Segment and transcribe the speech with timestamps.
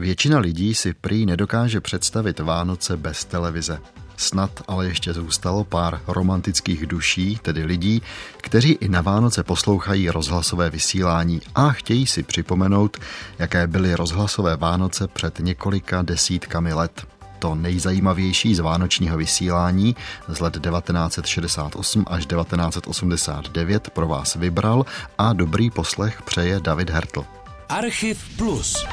[0.00, 3.78] Většina lidí si prý nedokáže představit Vánoce bez televize.
[4.16, 8.02] Snad ale ještě zůstalo pár romantických duší, tedy lidí,
[8.36, 12.96] kteří i na Vánoce poslouchají rozhlasové vysílání a chtějí si připomenout,
[13.38, 17.06] jaké byly rozhlasové Vánoce před několika desítkami let.
[17.38, 19.96] To nejzajímavější z vánočního vysílání
[20.28, 24.86] z let 1968 až 1989 pro vás vybral
[25.18, 27.24] a dobrý poslech přeje David Hertl.
[27.68, 28.86] Archiv Plus.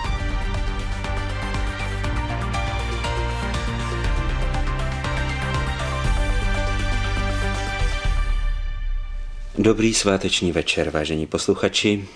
[9.60, 12.08] Dobrý sváteční večer, vážení posluchači,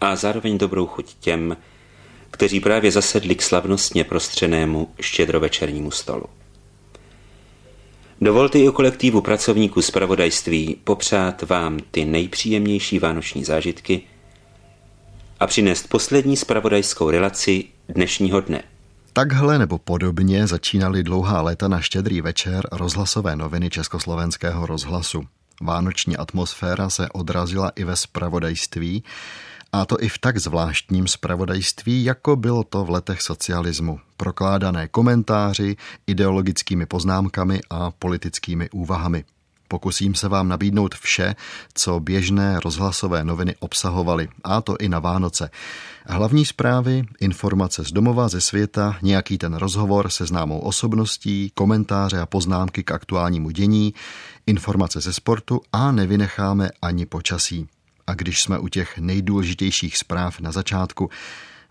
[0.00, 1.56] a zároveň dobrou chuť těm,
[2.30, 6.24] kteří právě zasedli k slavnostně prostřenému štědrovečernímu stolu.
[8.20, 14.02] Dovolte i o kolektivu pracovníků zpravodajství popřát vám ty nejpříjemnější vánoční zážitky
[15.40, 18.62] a přinést poslední spravodajskou relaci dnešního dne.
[19.12, 25.22] Takhle nebo podobně začínaly dlouhá léta na štědrý večer rozhlasové noviny Československého rozhlasu.
[25.62, 29.04] Vánoční atmosféra se odrazila i ve spravodajství,
[29.72, 34.00] a to i v tak zvláštním spravodajství, jako bylo to v letech socialismu.
[34.16, 39.24] Prokládané komentáři, ideologickými poznámkami a politickými úvahami.
[39.68, 41.34] Pokusím se vám nabídnout vše,
[41.74, 45.50] co běžné rozhlasové noviny obsahovaly, a to i na Vánoce.
[46.06, 52.26] Hlavní zprávy, informace z domova, ze světa, nějaký ten rozhovor se známou osobností, komentáře a
[52.26, 53.94] poznámky k aktuálnímu dění,
[54.46, 57.68] informace ze sportu a nevynecháme ani počasí.
[58.06, 61.10] A když jsme u těch nejdůležitějších zpráv na začátku,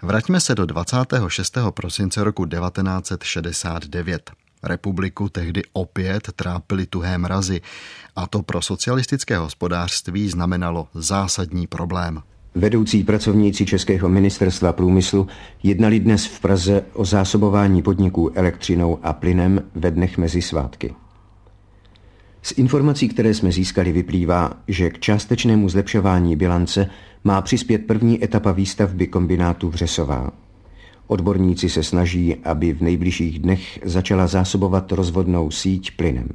[0.01, 1.57] vraťme se do 26.
[1.69, 4.31] prosince roku 1969.
[4.63, 7.61] Republiku tehdy opět trápily tuhé mrazy
[8.15, 12.21] a to pro socialistické hospodářství znamenalo zásadní problém.
[12.55, 15.27] Vedoucí pracovníci Českého ministerstva průmyslu
[15.63, 20.95] jednali dnes v Praze o zásobování podniků elektřinou a plynem ve dnech mezi svátky.
[22.45, 26.89] Z informací, které jsme získali, vyplývá, že k částečnému zlepšování bilance
[27.23, 30.31] má přispět první etapa výstavby kombinátu Vřesová.
[31.07, 36.29] Odborníci se snaží, aby v nejbližších dnech začala zásobovat rozvodnou síť plynem.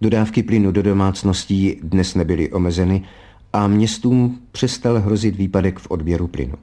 [0.00, 3.02] Dodávky plynu do domácností dnes nebyly omezeny
[3.52, 6.54] a městům přestal hrozit výpadek v odběru plynu.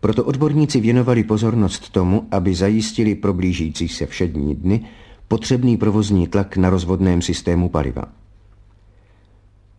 [0.00, 4.84] Proto odborníci věnovali pozornost tomu, aby zajistili pro blížící se všední dny
[5.28, 8.04] potřebný provozní tlak na rozvodném systému paliva.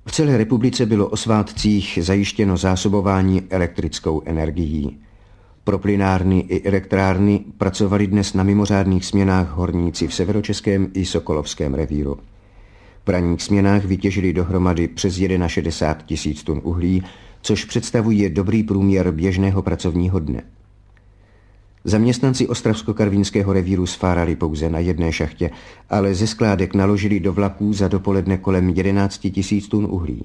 [0.07, 4.97] V celé republice bylo o svátcích zajištěno zásobování elektrickou energií.
[5.63, 12.17] Pro plynárny i elektrárny pracovali dnes na mimořádných směnách horníci v severočeském i sokolovském revíru.
[13.06, 17.03] V ranních směnách vytěžili dohromady přes 61 tisíc tun uhlí,
[17.41, 20.44] což představuje dobrý průměr běžného pracovního dne.
[21.88, 25.50] Zaměstnanci Ostravsko-Karvínského revíru sfárali pouze na jedné šachtě,
[25.90, 30.24] ale ze skládek naložili do vlaků za dopoledne kolem 11 tisíc tun uhlí.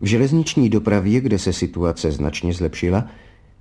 [0.00, 3.06] V železniční dopravě, kde se situace značně zlepšila,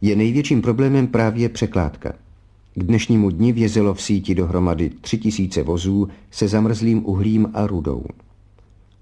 [0.02, 2.14] je největším problémem právě překládka.
[2.76, 8.06] K dnešnímu dni vězelo v síti dohromady 3000 vozů se zamrzlým uhlím a rudou.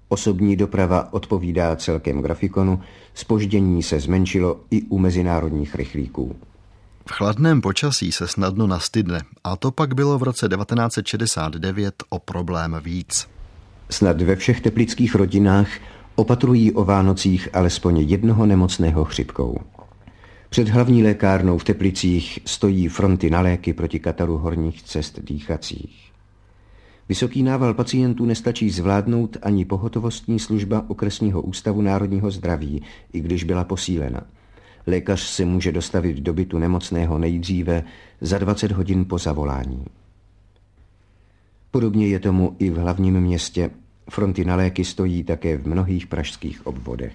[0.08, 2.80] Osobní doprava odpovídá celkem grafikonu,
[3.14, 6.36] spoždění se zmenšilo i u mezinárodních rychlíků.
[7.10, 12.76] V chladném počasí se snadno nastydne a to pak bylo v roce 1969 o problém
[12.84, 13.28] víc.
[13.90, 15.68] Snad ve všech teplických rodinách
[16.14, 19.58] opatrují o Vánocích alespoň jednoho nemocného chřipkou.
[20.50, 26.12] Před hlavní lékárnou v Teplicích stojí fronty na léky proti kataru horních cest dýchacích.
[27.08, 32.82] Vysoký nával pacientů nestačí zvládnout ani pohotovostní služba okresního ústavu národního zdraví,
[33.12, 34.20] i když byla posílena–
[34.86, 37.84] Lékař se může dostavit do bytu nemocného nejdříve
[38.20, 39.84] za 20 hodin po zavolání.
[41.70, 43.70] Podobně je tomu i v hlavním městě.
[44.10, 47.12] Fronty na léky stojí také v mnohých pražských obvodech.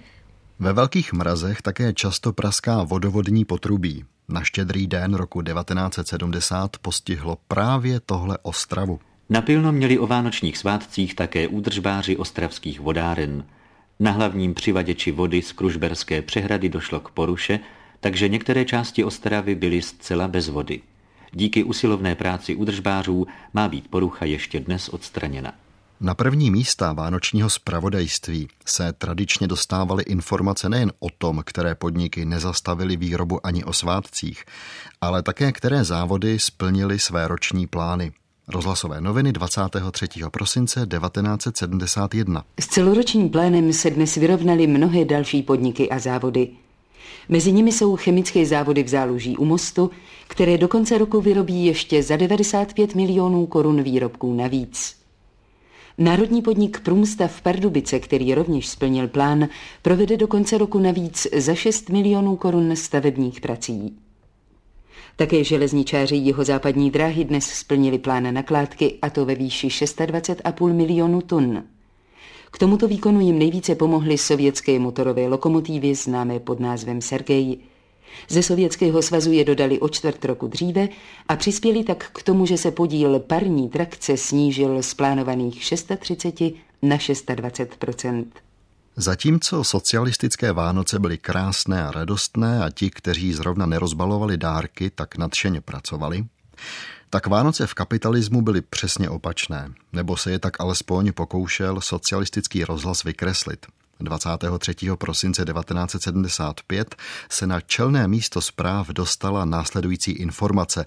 [0.58, 4.04] Ve velkých mrazech také často praská vodovodní potrubí.
[4.28, 9.00] Na štědrý den roku 1970 postihlo právě tohle Ostravu.
[9.28, 13.44] Napilno měli o vánočních svátcích také údržbáři ostravských vodáren–
[14.00, 17.60] na hlavním přivaděči vody z Kružberské přehrady došlo k poruše,
[18.00, 20.80] takže některé části Ostravy byly zcela bez vody.
[21.32, 25.52] Díky usilovné práci udržbářů má být porucha ještě dnes odstraněna.
[26.00, 32.96] Na první místa vánočního spravodajství se tradičně dostávaly informace nejen o tom, které podniky nezastavily
[32.96, 34.44] výrobu ani o svátcích,
[35.00, 38.12] ale také které závody splnily své roční plány.
[38.48, 40.06] Rozhlasové noviny 23.
[40.30, 42.44] prosince 1971.
[42.60, 46.48] S celoročním plénem se dnes vyrovnaly mnohé další podniky a závody.
[47.28, 49.90] Mezi nimi jsou chemické závody v záluží u mostu,
[50.28, 54.96] které do konce roku vyrobí ještě za 95 milionů korun výrobků navíc.
[55.98, 59.48] Národní podnik Průmstav v Pardubice, který rovněž splnil plán,
[59.82, 63.96] provede do konce roku navíc za 6 milionů korun stavebních prací.
[65.18, 71.20] Také železničáři jeho západní dráhy dnes splnili plán nakládky a to ve výši 26,5 milionů
[71.20, 71.64] tun.
[72.50, 77.58] K tomuto výkonu jim nejvíce pomohly sovětské motorové lokomotivy známé pod názvem Sergej.
[78.28, 80.88] Ze Sovětského svazu je dodali o čtvrt roku dříve
[81.28, 86.40] a přispěli tak k tomu, že se podíl parní trakce snížil z plánovaných 630
[86.82, 87.76] na 620
[88.98, 95.60] Zatímco socialistické Vánoce byly krásné a radostné a ti, kteří zrovna nerozbalovali dárky, tak nadšeně
[95.60, 96.24] pracovali,
[97.10, 103.04] tak Vánoce v kapitalismu byly přesně opačné, nebo se je tak alespoň pokoušel socialistický rozhlas
[103.04, 103.66] vykreslit.
[104.00, 104.74] 23.
[104.98, 106.96] prosince 1975
[107.30, 110.86] se na čelné místo zpráv dostala následující informace.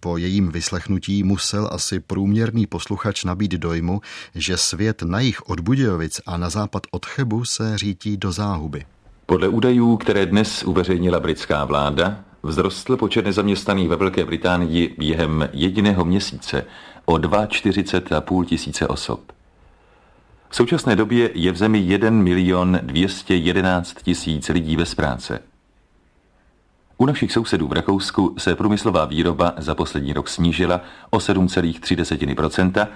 [0.00, 4.00] Po jejím vyslechnutí musel asi průměrný posluchač nabít dojmu,
[4.34, 8.84] že svět na jich od Budějovic a na západ od Chebu se řítí do záhuby.
[9.26, 16.04] Podle údajů, které dnes uveřejnila britská vláda, vzrostl počet nezaměstnaných ve Velké Británii během jediného
[16.04, 16.64] měsíce
[17.04, 19.32] o 2,40,5 tisíce osob.
[20.52, 25.38] V současné době je v zemi 1 milion 211 tisíc lidí bez práce.
[26.98, 32.88] U našich sousedů v Rakousku se průmyslová výroba za poslední rok snížila o 7,3%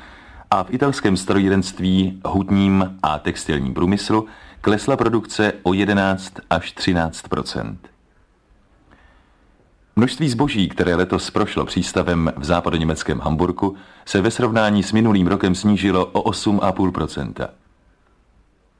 [0.51, 4.27] a v italském strojírenství, hudním a textilním průmyslu
[4.61, 7.29] klesla produkce o 11 až 13
[9.99, 15.55] Množství zboží, které letos prošlo přístavem v západoněmeckém Hamburku, se ve srovnání s minulým rokem
[15.55, 17.49] snížilo o 8,5%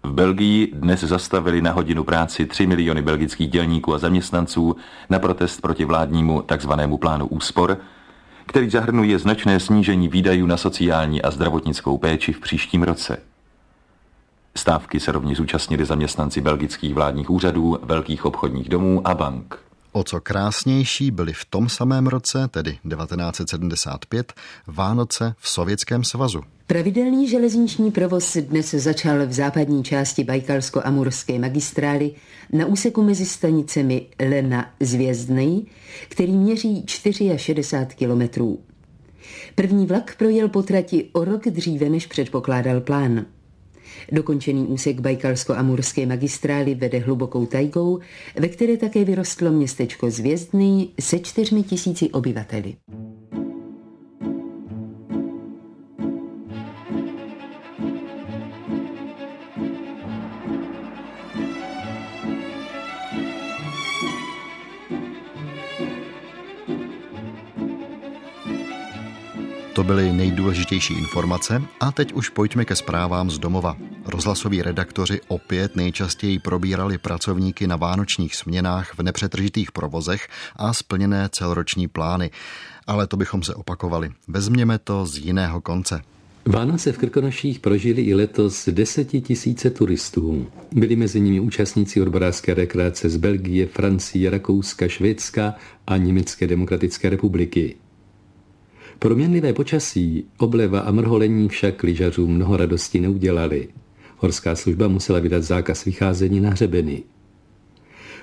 [0.03, 4.77] V Belgii dnes zastavili na hodinu práci 3 miliony belgických dělníků a zaměstnanců
[5.11, 7.79] na protest proti vládnímu takzvanému plánu úspor,
[8.47, 13.19] který zahrnuje značné snížení výdajů na sociální a zdravotnickou péči v příštím roce.
[14.57, 19.66] Stávky se rovněž zúčastnili zaměstnanci belgických vládních úřadů, velkých obchodních domů a bank.
[19.97, 24.33] O co krásnější byly v tom samém roce, tedy 1975,
[24.67, 26.41] Vánoce v Sovětském svazu.
[26.67, 32.13] Pravidelný železniční provoz dnes začal v západní části Bajkalsko-Amurské magistrály
[32.53, 35.63] na úseku mezi stanicemi Lena Zvězdnej,
[36.09, 38.59] který měří 64 kilometrů.
[39.55, 43.27] První vlak projel po trati o rok dříve, než předpokládal plán.
[44.13, 47.99] Dokončený úsek Bajkalsko-Amurské magistrály vede hlubokou tajgou,
[48.41, 52.75] ve které také vyrostlo městečko Zvězdný se čtyřmi tisíci obyvateli.
[69.77, 73.77] To byly nejdůležitější informace a teď už pojďme ke zprávám z domova.
[74.07, 81.89] Rozhlasoví redaktoři opět nejčastěji probírali pracovníky na vánočních směnách v nepřetržitých provozech a splněné celoroční
[81.89, 82.31] plány.
[82.87, 84.11] Ale to bychom se opakovali.
[84.29, 86.03] Vezměme to z jiného konce.
[86.47, 90.47] Vánoce v Krkonoších prožili i letos desetitisíce turistů.
[90.73, 95.55] Byli mezi nimi účastníci odborářské rekreace z Belgie, Francie, Rakouska, Švédska
[95.87, 97.77] a Německé demokratické republiky.
[98.99, 103.69] Proměnlivé počasí, obleva a mrholení však lyžařům mnoho radosti neudělali.
[104.17, 107.03] Horská služba musela vydat zákaz vycházení na hřebeny.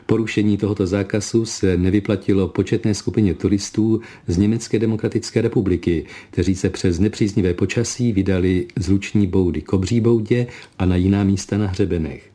[0.05, 6.99] Porušení tohoto zákazu se nevyplatilo početné skupině turistů z Německé demokratické republiky, kteří se přes
[6.99, 10.47] nepříznivé počasí vydali z luční boudy k obří boudě
[10.79, 12.31] a na jiná místa na hřebenech.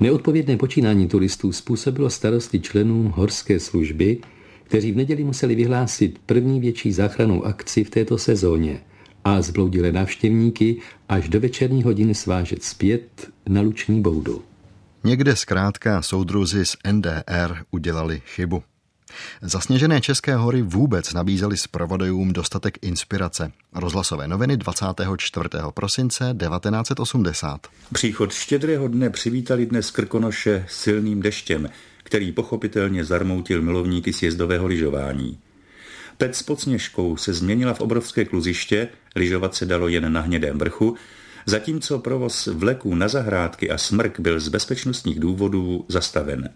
[0.00, 4.18] Neodpovědné počínání turistů způsobilo starosti členům horské služby,
[4.68, 8.80] kteří v neděli museli vyhlásit první větší záchranou akci v této sezóně
[9.24, 10.76] a zbloudili návštěvníky
[11.08, 14.42] až do večerní hodiny svážet zpět na Luční boudu.
[15.04, 18.62] Někde zkrátka soudruzi z NDR udělali chybu.
[19.42, 23.52] Zasněžené České hory vůbec nabízely zpravodajům dostatek inspirace.
[23.74, 25.48] Rozhlasové noviny 24.
[25.74, 27.66] prosince 1980.
[27.92, 31.68] Příchod štědrého dne přivítali dnes Krkonoše silným deštěm,
[32.08, 35.38] který pochopitelně zarmoutil milovníky sjezdového lyžování.
[36.16, 40.96] Pec pod sněžkou se změnila v obrovské kluziště, lyžovat se dalo jen na hnědém vrchu,
[41.46, 46.50] zatímco provoz vleků na zahrádky a smrk byl z bezpečnostních důvodů zastaven.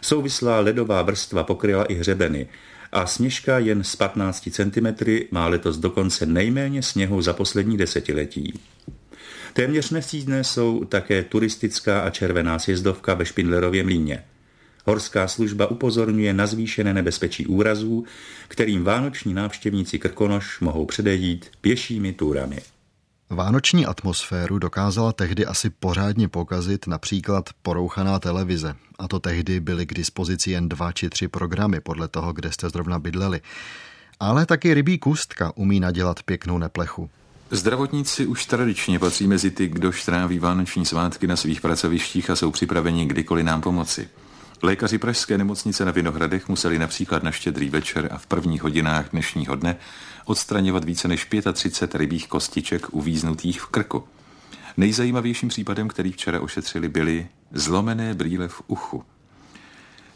[0.00, 2.48] Souvislá ledová vrstva pokryla i hřebeny
[2.92, 4.86] a sněžka jen z 15 cm
[5.30, 8.60] má letos dokonce nejméně sněhu za poslední desetiletí.
[9.52, 14.24] Téměř nesídné jsou také turistická a červená sjezdovka ve Špindlerově mlíně.
[14.84, 18.04] Horská služba upozorňuje na zvýšené nebezpečí úrazů,
[18.48, 22.58] kterým vánoční návštěvníci Krkonoš mohou předejít pěšími túrami.
[23.30, 28.74] Vánoční atmosféru dokázala tehdy asi pořádně pokazit například porouchaná televize.
[28.98, 32.70] A to tehdy byly k dispozici jen dva či tři programy podle toho, kde jste
[32.70, 33.40] zrovna bydleli.
[34.20, 37.10] Ale taky rybí kůstka umí nadělat pěknou neplechu.
[37.50, 42.50] Zdravotníci už tradičně patří mezi ty, kdo štráví vánoční svátky na svých pracovištích a jsou
[42.50, 44.08] připraveni kdykoliv nám pomoci.
[44.64, 49.56] Lékaři Pražské nemocnice na Vinohradech museli například na štědrý večer a v prvních hodinách dnešního
[49.56, 49.76] dne
[50.24, 54.04] odstraňovat více než 35 rybích kostiček uvíznutých v krku.
[54.76, 59.04] Nejzajímavějším případem, který včera ošetřili, byly zlomené brýle v uchu.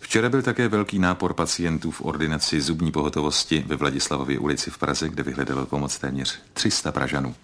[0.00, 5.08] Včera byl také velký nápor pacientů v ordinaci zubní pohotovosti ve Vladislavově ulici v Praze,
[5.08, 7.34] kde vyhledalo pomoc téměř 300 Pražanů.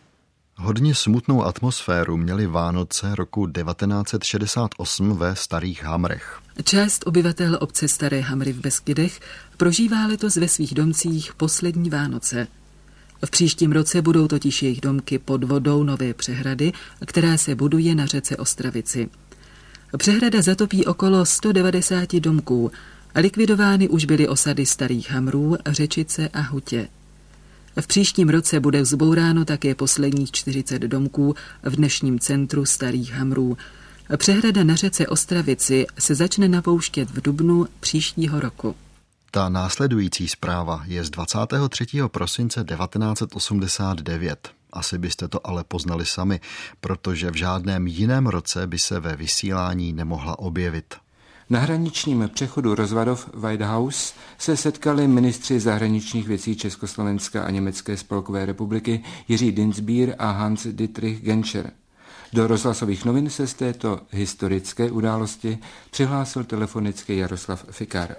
[0.57, 6.41] Hodně smutnou atmosféru měly Vánoce roku 1968 ve Starých Hamrech.
[6.65, 9.21] Část obyvatel obce Staré Hamry v Beskydech
[9.57, 12.47] prožívá letos ve svých domcích poslední Vánoce.
[13.27, 16.73] V příštím roce budou totiž jejich domky pod vodou nové přehrady,
[17.07, 19.09] která se buduje na řece Ostravici.
[19.99, 22.73] Přehrada zatopí okolo 190 domků
[23.15, 26.89] a likvidovány už byly osady Starých Hamrů, Řečice a Hutě.
[27.81, 33.57] V příštím roce bude vzbouráno také posledních 40 domků v dnešním centru Starých Hamrů.
[34.17, 38.77] Přehrada na řece Ostravici se začne napouštět v dubnu příštího roku.
[39.31, 41.87] Ta následující zpráva je z 23.
[42.07, 44.51] prosince 1989.
[44.73, 46.41] Asi byste to ale poznali sami,
[46.81, 50.95] protože v žádném jiném roce by se ve vysílání nemohla objevit.
[51.51, 58.47] Na hraničním přechodu Rozvadov White House se setkali ministři zahraničních věcí Československa a Německé spolkové
[58.47, 61.71] republiky Jiří Dinsbír a Hans Dietrich Genscher.
[62.33, 65.59] Do rozhlasových novin se z této historické události
[65.91, 68.17] přihlásil telefonicky Jaroslav Fikar.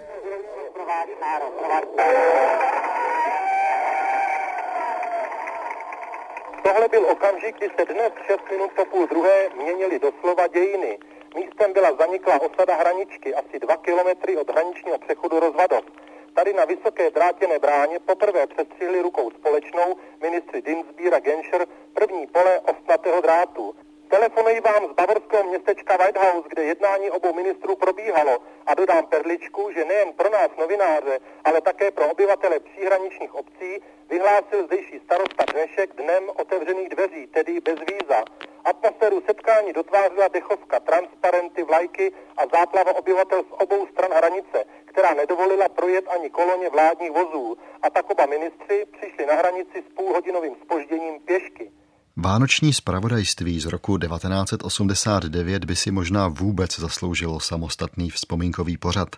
[6.64, 10.98] Tohle byl okamžik, kdy se dnes 6 minut po půl druhé měnili doslova dějiny.
[11.36, 15.86] Místem byla zaniklá osada Hraničky, asi dva kilometry od hraničního přechodu Rozvadov.
[16.34, 22.60] Tady na vysoké drátěné bráně poprvé přestřihli rukou společnou ministři Dinsbír a Genscher první pole
[22.60, 23.76] ostnatého drátu.
[24.10, 29.86] Telefonuji vám z bavorského městečka Whitehouse, kde jednání obou ministrů probíhalo a dodám perličku, že
[29.86, 36.24] nejen pro nás novináře, ale také pro obyvatele příhraničních obcí vyhlásil zdejší starosta dnešek dnem
[36.36, 38.24] otevřených dveří, tedy bez víza.
[38.66, 45.70] Atmosféru setkání dotvářela dechovka, transparenty, vlajky a záplava obyvatel z obou stran hranice, která nedovolila
[45.70, 47.58] projet ani koloně vládních vozů.
[47.82, 51.72] A tak oba ministři přišli na hranici s půlhodinovým spožděním pěšky.
[52.18, 59.16] Vánoční spravodajství z roku 1989 by si možná vůbec zasloužilo samostatný vzpomínkový pořad,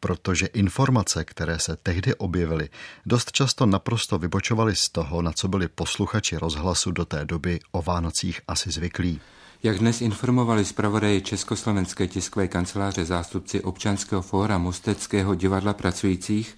[0.00, 2.68] protože informace, které se tehdy objevily,
[3.06, 7.82] dost často naprosto vybočovaly z toho, na co byli posluchači rozhlasu do té doby o
[7.82, 9.20] Vánocích asi zvyklí.
[9.62, 16.56] Jak dnes informovali zpravodaji Československé tiskové kanceláře zástupci občanského fóra Mosteckého divadla pracujících,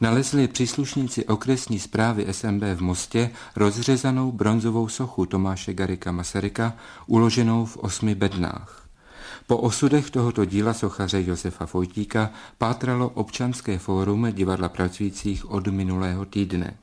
[0.00, 6.72] nalezli příslušníci okresní zprávy SMB v Mostě rozřezanou bronzovou sochu Tomáše Garika Masaryka
[7.06, 8.86] uloženou v osmi bednách.
[9.46, 16.76] Po osudech tohoto díla sochaře Josefa Fojtíka pátralo občanské fórum divadla pracujících od minulého týdne.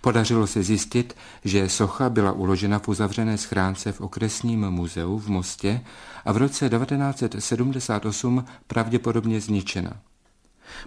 [0.00, 5.80] Podařilo se zjistit, že socha byla uložena v uzavřené schránce v okresním muzeu v Mostě
[6.24, 9.92] a v roce 1978 pravděpodobně zničena.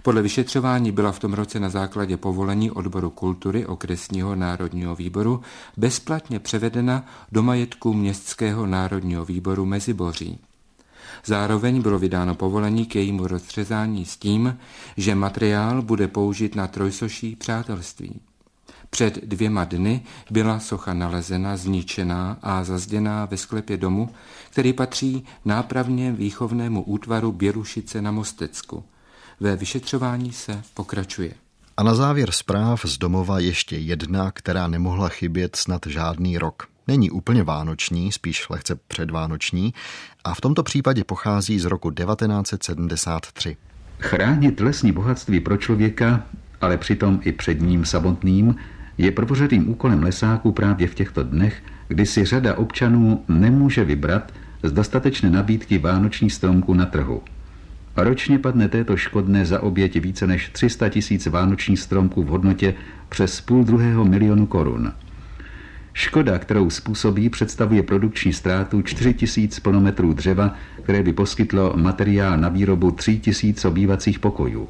[0.02, 5.40] Podle vyšetřování byla v tom roce na základě povolení odboru kultury okresního národního výboru
[5.76, 10.38] bezplatně převedena do majetku Městského národního výboru Meziboří.
[11.24, 14.58] Zároveň bylo vydáno povolení k jejímu rozřezání s tím,
[14.96, 18.20] že materiál bude použit na trojsoší přátelství.
[18.90, 24.10] Před dvěma dny byla socha nalezena, zničená a zazděná ve sklepě domu,
[24.50, 28.84] který patří nápravně výchovnému útvaru Běrušice na Mostecku–
[29.40, 31.30] ve vyšetřování se pokračuje.
[31.76, 36.66] A na závěr zpráv z domova ještě jedna, která nemohla chybět snad žádný rok.
[36.88, 39.74] Není úplně vánoční, spíš lehce předvánoční
[40.24, 43.56] a v tomto případě pochází z roku 1973.
[43.98, 46.26] Chránit lesní bohatství pro člověka,
[46.60, 48.54] ale přitom i před ním samotným,
[48.98, 54.72] je prvořadým úkolem lesáků právě v těchto dnech, kdy si řada občanů nemůže vybrat z
[54.72, 57.22] dostatečné nabídky vánoční stromku na trhu.
[58.00, 62.74] Ročně padne této škodné za oběť více než 300 tisíc vánočních stromků v hodnotě
[63.08, 64.92] přes půl druhého milionu korun.
[65.92, 72.90] Škoda, kterou způsobí, představuje produkční ztrátu 4000 plnometrů dřeva, které by poskytlo materiál na výrobu
[72.90, 74.68] 3000 obývacích pokojů.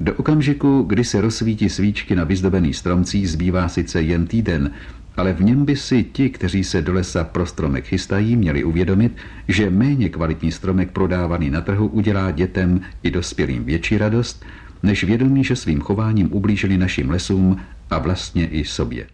[0.00, 4.70] Do okamžiku, kdy se rozsvítí svíčky na vyzdobený stromcích, zbývá sice jen týden,
[5.16, 9.16] ale v něm by si ti, kteří se do lesa pro stromek chystají, měli uvědomit,
[9.48, 14.44] že méně kvalitní stromek prodávaný na trhu udělá dětem i dospělým větší radost,
[14.82, 17.56] než vědomí, že svým chováním ublížili našim lesům
[17.90, 19.06] a vlastně i sobě.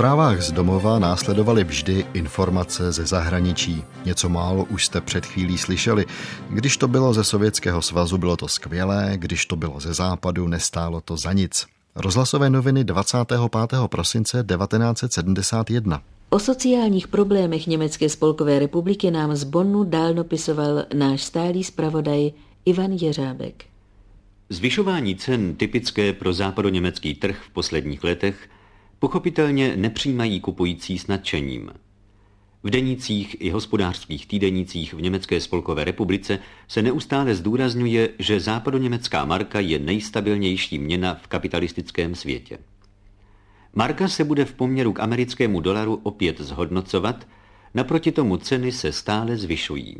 [0.00, 3.84] Zprávách z domova následovaly vždy informace ze zahraničí.
[4.04, 6.06] Něco málo už jste před chvílí slyšeli.
[6.50, 11.00] Když to bylo ze Sovětského svazu, bylo to skvělé, když to bylo ze západu, nestálo
[11.00, 11.66] to za nic.
[11.94, 13.40] Rozhlasové noviny 25.
[13.86, 16.02] prosince 1971.
[16.30, 22.30] O sociálních problémech Německé spolkové republiky nám z Bonnu dál dopisoval náš stálý zpravodaj
[22.64, 23.64] Ivan Jeřábek.
[24.48, 28.48] Zvyšování cen typické pro západoněmecký trh v posledních letech
[29.00, 31.70] Pochopitelně nepřijímají kupující s nadšením.
[32.62, 36.38] V denících i hospodářských týdenících v Německé spolkové republice
[36.68, 42.58] se neustále zdůrazňuje, že západoněmecká marka je nejstabilnější měna v kapitalistickém světě.
[43.74, 47.28] Marka se bude v poměru k americkému dolaru opět zhodnocovat,
[47.74, 49.96] naproti tomu ceny se stále zvyšují.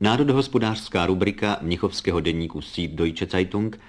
[0.00, 3.80] Národohospodářská rubrika Mnichovského denníku Süddeutsche Zeitung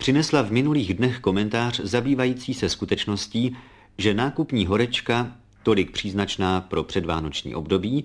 [0.00, 3.56] přinesla v minulých dnech komentář zabývající se skutečností,
[3.98, 8.04] že nákupní horečka, tolik příznačná pro předvánoční období,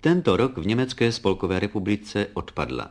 [0.00, 2.90] tento rok v Německé spolkové republice odpadla.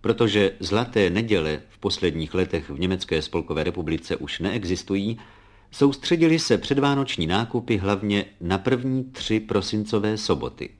[0.00, 5.18] Protože zlaté neděle v posledních letech v Německé spolkové republice už neexistují,
[5.70, 10.70] soustředili se předvánoční nákupy hlavně na první tři prosincové soboty.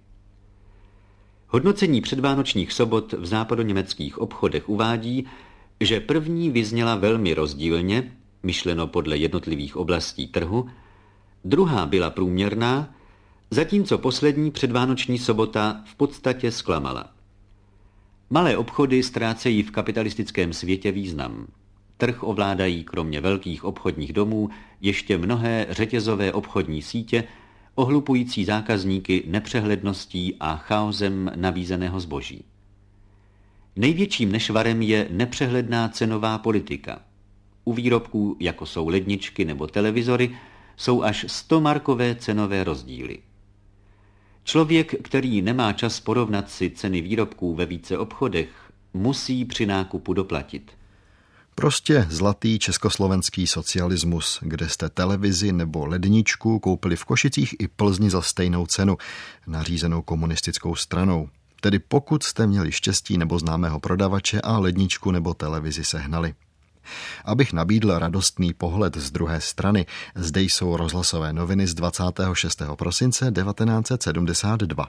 [1.48, 5.26] Hodnocení předvánočních sobot v západoněmeckých obchodech uvádí,
[5.80, 10.68] že první vyzněla velmi rozdílně, myšleno podle jednotlivých oblastí trhu,
[11.44, 12.94] druhá byla průměrná,
[13.50, 17.10] zatímco poslední předvánoční sobota v podstatě zklamala.
[18.30, 21.46] Malé obchody ztrácejí v kapitalistickém světě význam.
[21.96, 24.50] Trh ovládají kromě velkých obchodních domů
[24.80, 27.24] ještě mnohé řetězové obchodní sítě,
[27.74, 32.44] ohlupující zákazníky nepřehledností a chaosem nabízeného zboží.
[33.78, 37.00] Největším nešvarem je nepřehledná cenová politika.
[37.64, 40.36] U výrobků, jako jsou ledničky nebo televizory,
[40.76, 43.18] jsou až 100 markové cenové rozdíly.
[44.44, 48.48] Člověk, který nemá čas porovnat si ceny výrobků ve více obchodech,
[48.94, 50.72] musí při nákupu doplatit.
[51.54, 58.22] Prostě zlatý československý socialismus, kde jste televizi nebo ledničku koupili v Košicích i Plzni za
[58.22, 58.96] stejnou cenu,
[59.46, 61.28] nařízenou komunistickou stranou.
[61.60, 66.34] Tedy pokud jste měli štěstí nebo známého prodavače a ledničku nebo televizi sehnali.
[67.24, 72.62] Abych nabídl radostný pohled z druhé strany, zde jsou rozhlasové noviny z 26.
[72.76, 74.86] prosince 1972.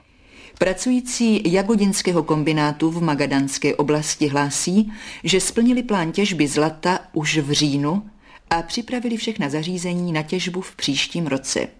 [0.58, 4.92] Pracující Jagodinského kombinátu v Magadanské oblasti hlásí,
[5.24, 8.10] že splnili plán těžby zlata už v říjnu
[8.50, 11.79] a připravili všechna zařízení na těžbu v příštím roce.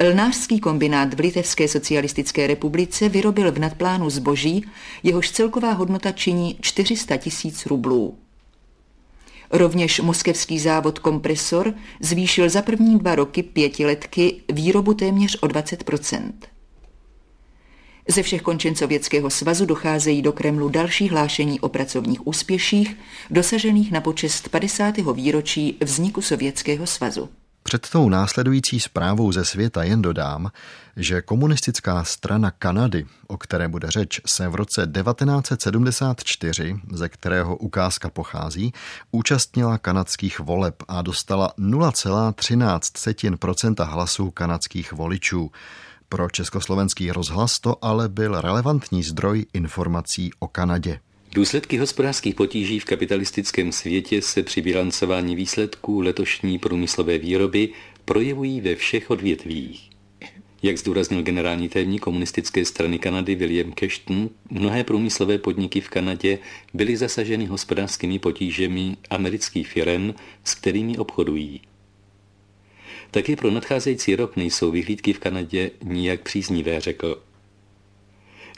[0.00, 4.64] Lnářský kombinát v Litevské socialistické republice vyrobil v nadplánu zboží,
[5.02, 8.18] jehož celková hodnota činí 400 tisíc rublů.
[9.50, 16.32] Rovněž moskevský závod Kompresor zvýšil za první dva roky pětiletky výrobu téměř o 20%
[18.08, 22.96] Ze všech končin Sovětského svazu docházejí do Kremlu další hlášení o pracovních úspěších,
[23.30, 24.96] dosažených na počest 50.
[25.14, 27.28] výročí vzniku Sovětského svazu.
[27.66, 30.50] Před tou následující zprávou ze světa jen dodám,
[30.96, 38.10] že komunistická strana Kanady, o které bude řeč, se v roce 1974, ze kterého ukázka
[38.10, 38.72] pochází,
[39.10, 45.50] účastnila kanadských voleb a dostala 0,13% hlasů kanadských voličů.
[46.08, 51.00] Pro československý rozhlas to ale byl relevantní zdroj informací o Kanadě.
[51.36, 57.68] Důsledky hospodářských potíží v kapitalistickém světě se při bilancování výsledků letošní průmyslové výroby
[58.04, 59.90] projevují ve všech odvětvích.
[60.62, 66.38] Jak zdůraznil generální tajemník komunistické strany Kanady William Cashton, mnohé průmyslové podniky v Kanadě
[66.74, 71.60] byly zasaženy hospodářskými potížemi amerických firm, s kterými obchodují.
[73.10, 77.22] Také pro nadcházející rok nejsou vyhlídky v Kanadě nijak příznivé, řekl.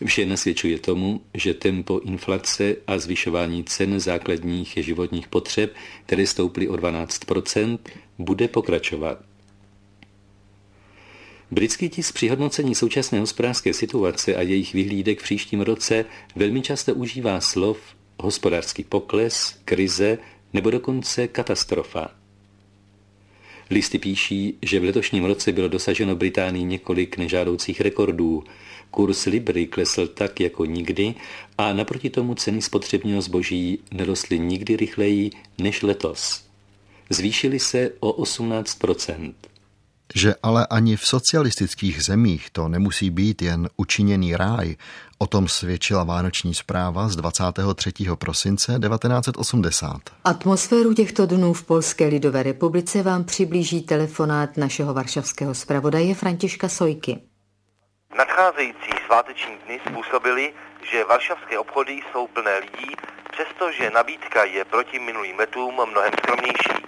[0.04, 5.74] Vše nasvědčuje tomu, že tempo inflace a zvyšování cen základních životních potřeb,
[6.06, 7.78] které stouply o 12%
[8.18, 9.18] bude pokračovat.
[11.50, 16.04] Britský tisk při hodnocení současné hospodářské situace a jejich vyhlídek v příštím roce
[16.36, 17.78] velmi často užívá slov
[18.20, 20.18] hospodářský pokles, krize
[20.52, 22.10] nebo dokonce katastrofa.
[23.70, 28.44] Listy píší, že v letošním roce bylo dosaženo Británii několik nežádoucích rekordů.
[28.90, 31.14] Kurs Libry klesl tak jako nikdy
[31.58, 36.44] a naproti tomu ceny spotřebního zboží nerostly nikdy rychleji než letos.
[37.10, 39.32] Zvýšily se o 18%
[40.14, 44.76] že ale ani v socialistických zemích to nemusí být jen učiněný ráj,
[45.18, 47.92] o tom svědčila vánoční zpráva z 23.
[48.14, 50.00] prosince 1980.
[50.24, 57.18] Atmosféru těchto dnů v Polské lidové republice vám přiblíží telefonát našeho varšavského zpravodaje Františka Sojky.
[58.14, 62.96] Nadcházející sváteční dny způsobily, že varšavské obchody jsou plné lidí,
[63.32, 66.84] přestože nabídka je proti minulým letům mnohem skromnější.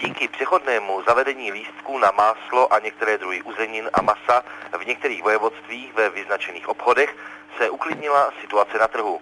[0.00, 4.44] Díky přechodnému zavedení lístků na máslo a některé druhy uzenin a masa
[4.78, 7.16] v některých vojevodstvích ve vyznačených obchodech
[7.56, 9.20] se uklidnila situace na trhu.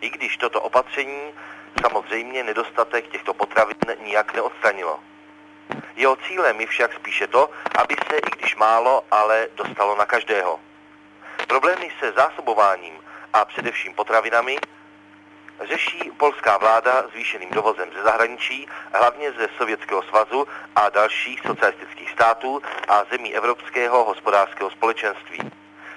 [0.00, 1.34] I když toto opatření
[1.80, 5.09] samozřejmě nedostatek těchto potravin nijak neodstranilo.
[5.96, 10.60] Jeho cílem je však spíše to, aby se, i když málo, ale dostalo na každého.
[11.48, 12.94] Problémy se zásobováním
[13.32, 14.58] a především potravinami
[15.68, 22.62] řeší polská vláda zvýšeným dovozem ze zahraničí, hlavně ze Sovětského svazu a dalších socialistických států
[22.88, 25.38] a zemí Evropského hospodářského společenství.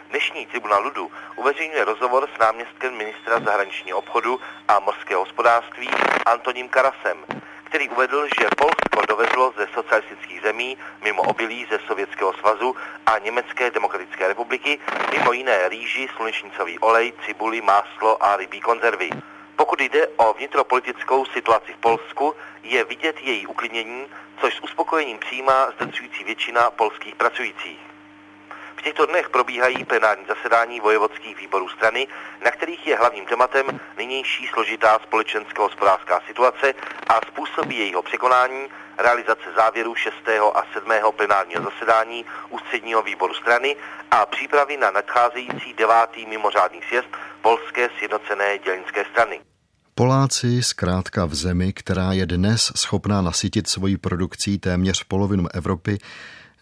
[0.10, 5.90] Dnešní tribunál Ludu uveřejňuje rozhovor s náměstkem ministra zahraničního obchodu a morského hospodářství
[6.26, 7.26] Antoním Karasem,
[7.74, 13.72] který uvedl, že Polsko dovezlo ze socialistických zemí mimo obilí ze Sovětského svazu a Německé
[13.72, 14.80] demokratické republiky
[15.12, 19.10] mimo jiné rýži, slunečnicový olej, cibuli, máslo a rybí konzervy.
[19.56, 22.34] Pokud jde o vnitropolitickou situaci v Polsku,
[22.64, 24.06] je vidět její uklidnění,
[24.42, 27.93] což s uspokojením přijímá zdrcující většina polských pracujících.
[28.84, 32.08] V těchto dnech probíhají plenární zasedání vojvodských výborů strany,
[32.46, 33.66] na kterých je hlavním tématem
[33.98, 36.74] nynější složitá společensko-hospodářská situace
[37.08, 38.62] a způsoby jejího překonání,
[38.98, 40.16] realizace závěrů 6.
[40.54, 40.92] a 7.
[41.16, 43.76] plenárního zasedání ústředního výboru strany
[44.12, 47.10] a přípravy na nadcházející devátý mimořádný sjezd
[47.42, 49.40] Polské sjednocené dělnické strany.
[49.96, 55.98] Poláci zkrátka v zemi, která je dnes schopná nasytit svojí produkcí téměř polovinu Evropy,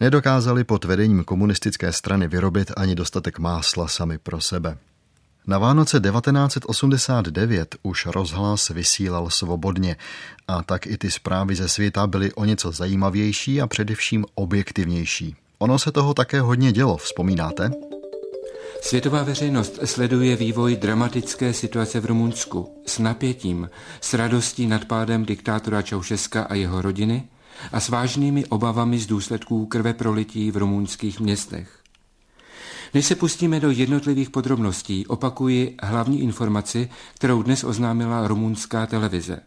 [0.02, 4.78] nedokázali pod vedením komunistické strany vyrobit ani dostatek másla sami pro sebe.
[5.46, 9.96] Na Vánoce 1989 už rozhlas vysílal svobodně
[10.48, 15.36] a tak i ty zprávy ze světa byly o něco zajímavější a především objektivnější.
[15.58, 17.70] Ono se toho také hodně dělo, vzpomínáte?
[18.80, 25.82] Světová veřejnost sleduje vývoj dramatické situace v Rumunsku s napětím, s radostí nad pádem diktátora
[25.82, 27.24] Čaušeska a jeho rodiny
[27.72, 31.78] a s vážnými obavami z důsledků krve prolití v rumunských městech.
[32.94, 39.40] Než se pustíme do jednotlivých podrobností, opakuji hlavní informaci, kterou dnes oznámila rumunská televize.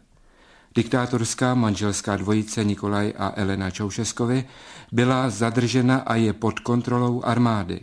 [0.74, 4.44] Diktátorská manželská dvojice Nikolaj a Elena Čaušeskovi
[4.92, 7.80] byla zadržena a je pod kontrolou armády.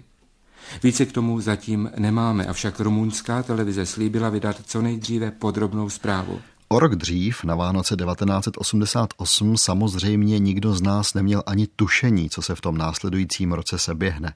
[0.83, 6.41] Více k tomu zatím nemáme, avšak rumunská televize slíbila vydat co nejdříve podrobnou zprávu.
[6.73, 12.55] O rok dřív, na Vánoce 1988, samozřejmě nikdo z nás neměl ani tušení, co se
[12.55, 14.33] v tom následujícím roce se běhne.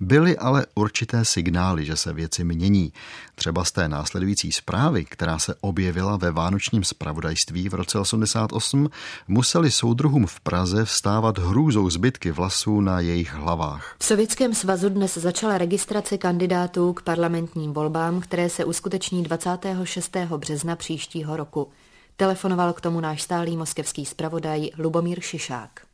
[0.00, 2.92] Byly ale určité signály, že se věci mění.
[3.34, 8.90] Třeba z té následující zprávy, která se objevila ve Vánočním spravodajství v roce 88,
[9.28, 13.96] museli soudruhům v Praze vstávat hrůzou zbytky vlasů na jejich hlavách.
[13.98, 20.16] V Sovětském svazu dnes začala registrace kandidátů k parlamentním volbám, které se uskuteční 26.
[20.36, 21.68] března příštího roku.
[22.16, 25.91] Telefonoval k tomu náš stálý moskevský zpravodaj Lubomír Šišák.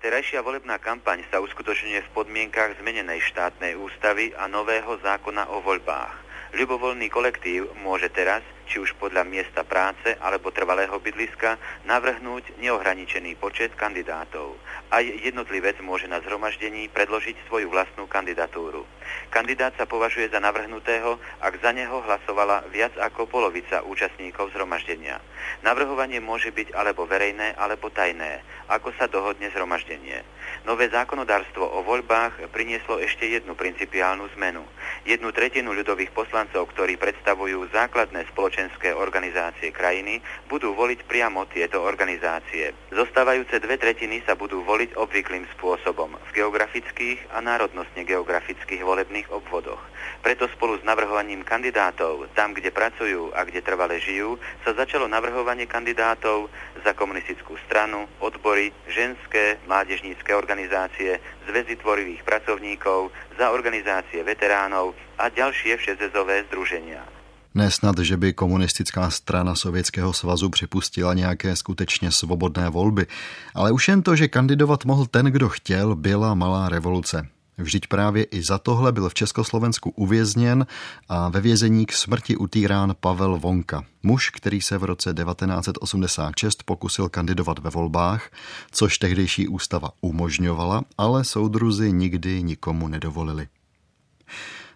[0.00, 6.16] Terajšia volebná kampaň sa uskutočňuje v podmienkach zmenenej štátnej ústavy a nového zákona o voľbách.
[6.56, 11.58] Ľubovoľný kolektív môže teraz či už podľa miesta práce alebo trvalého bydliska,
[11.90, 14.54] navrhnúť neohraničený počet kandidátov.
[14.94, 18.86] Aj jednotlivec môže na zhromaždení predložiť svoju vlastnú kandidatúru.
[19.34, 25.18] Kandidát sa považuje za navrhnutého, ak za neho hlasovala viac ako polovica účastníkov zhromaždenia.
[25.66, 30.22] Navrhovanie môže byť alebo verejné, alebo tajné, ako sa dohodne zhromaždenie.
[30.62, 34.62] Nové zákonodárstvo o voľbách prinieslo ešte jednu principiálnu zmenu.
[35.08, 41.80] Jednu tretinu ľudových poslancov, ktorí predstavujú základné spoločenské spoločenské organizácie krajiny, budú voliť priamo tieto
[41.80, 42.76] organizácie.
[42.92, 49.80] Zostávajúce dve tretiny sa budú voliť obvyklým spôsobom v geografických a národnostne geografických volebných obvodoch.
[50.20, 55.64] Preto spolu s navrhovaním kandidátov tam, kde pracujú a kde trvale žijú, sa začalo navrhovanie
[55.64, 56.52] kandidátov
[56.84, 61.16] za komunistickú stranu, odbory, ženské, mládežnícke organizácie,
[61.48, 63.08] zväzy tvorivých pracovníkov,
[63.40, 67.19] za organizácie veteránov a ďalšie všezezové združenia.
[67.54, 73.06] Nesnad, že by komunistická strana Sovětského svazu připustila nějaké skutečně svobodné volby,
[73.54, 77.26] ale už jen to, že kandidovat mohl ten, kdo chtěl, byla malá revoluce.
[77.58, 80.66] Vždyť právě i za tohle byl v Československu uvězněn
[81.08, 87.08] a ve vězení k smrti utýrán Pavel Vonka, muž, který se v roce 1986 pokusil
[87.08, 88.30] kandidovat ve volbách,
[88.70, 93.48] což tehdejší ústava umožňovala, ale soudruzi nikdy nikomu nedovolili.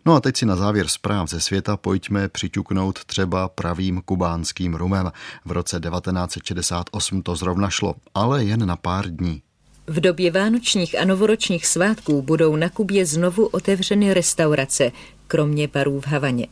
[0.07, 5.13] No a teď si na závěr zpráv ze světa pojďme přiťuknout třeba pravým kubánským rumem.
[5.45, 9.43] V roce 1968 to zrovna šlo, ale jen na pár dní.
[9.87, 14.93] V době vánočních a novoročních svátků budou na Kubě znovu otevřeny restaurace,
[15.27, 16.47] kromě barů v Havaně.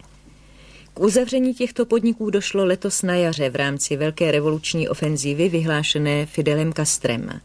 [0.94, 6.72] K uzavření těchto podniků došlo letos na jaře v rámci velké revoluční ofenzívy vyhlášené Fidelem
[6.72, 7.40] Castrem.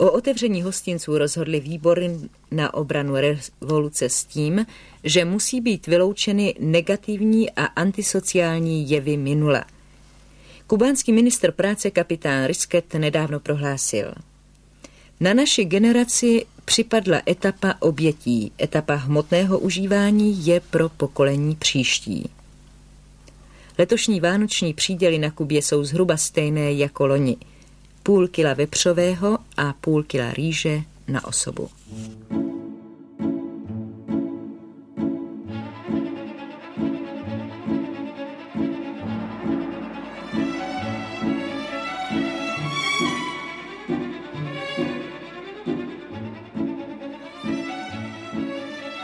[0.00, 2.10] O otevření hostinců rozhodly výbory
[2.50, 4.66] na obranu revoluce s tím,
[5.04, 9.64] že musí být vyloučeny negativní a antisociální jevy minula.
[10.66, 14.14] Kubánský minister práce kapitán Risket nedávno prohlásil–
[15.22, 18.52] na naši generaci připadla etapa obětí.
[18.62, 22.30] Etapa hmotného užívání je pro pokolení příští.
[23.78, 27.36] Letošní vánoční příděly na Kubě jsou zhruba stejné jako loni.
[28.02, 31.68] Půl kila vepřového a půl kila rýže na osobu.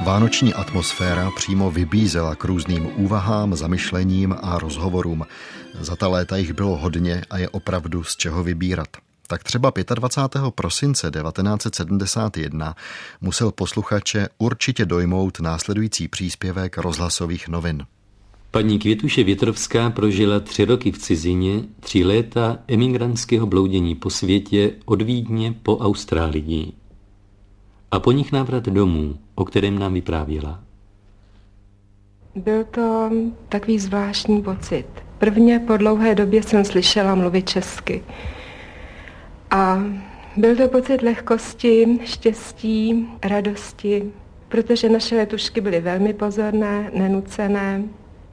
[0.07, 5.27] Vánoční atmosféra přímo vybízela k různým úvahám, zamyšlením a rozhovorům.
[5.81, 8.89] Za ta léta jich bylo hodně a je opravdu z čeho vybírat.
[9.27, 10.43] Tak třeba 25.
[10.55, 12.75] prosince 1971
[13.21, 17.87] musel posluchače určitě dojmout následující příspěvek rozhlasových novin.
[18.51, 25.03] Paní Květuše Větrovská prožila tři roky v cizině, tři léta emigrantského bloudění po světě od
[25.03, 26.73] Vídně po Austrálii
[27.91, 30.61] a po nich návrat domů, o kterém nám vyprávěla.
[32.35, 33.11] Byl to
[33.49, 35.06] takový zvláštní pocit.
[35.19, 38.03] Prvně po dlouhé době jsem slyšela mluvit česky.
[39.51, 39.83] A
[40.37, 44.13] byl to pocit lehkosti, štěstí, radosti,
[44.49, 47.83] protože naše letušky byly velmi pozorné, nenucené.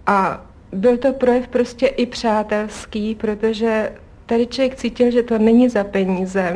[0.08, 3.92] A byl to projev prostě i přátelský, protože
[4.26, 6.56] tady člověk cítil, že to není za peníze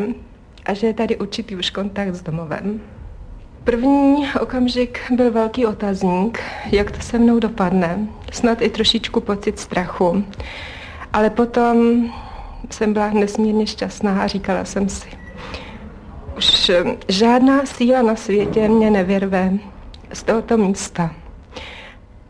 [0.66, 2.82] a že je tady určitý už kontakt s domovem.
[3.68, 6.40] První okamžik byl velký otazník,
[6.72, 8.08] jak to se mnou dopadne.
[8.32, 10.24] Snad i trošičku pocit strachu.
[11.14, 12.06] Ale potom
[12.70, 15.08] jsem byla nesmírně šťastná a říkala jsem si,
[16.38, 16.72] už
[17.08, 19.54] žádná síla na světě mě nevyrve
[20.14, 21.16] z tohoto místa.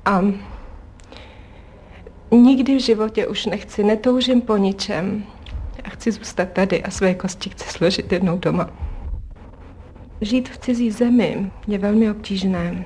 [0.05, 0.21] A
[2.31, 5.25] nikdy v životě už nechci, netoužím po ničem.
[5.83, 8.86] A chci zůstat tady a své kosti chci složit jednou doma.
[10.21, 12.85] Žít v cizí zemi je velmi obtížné.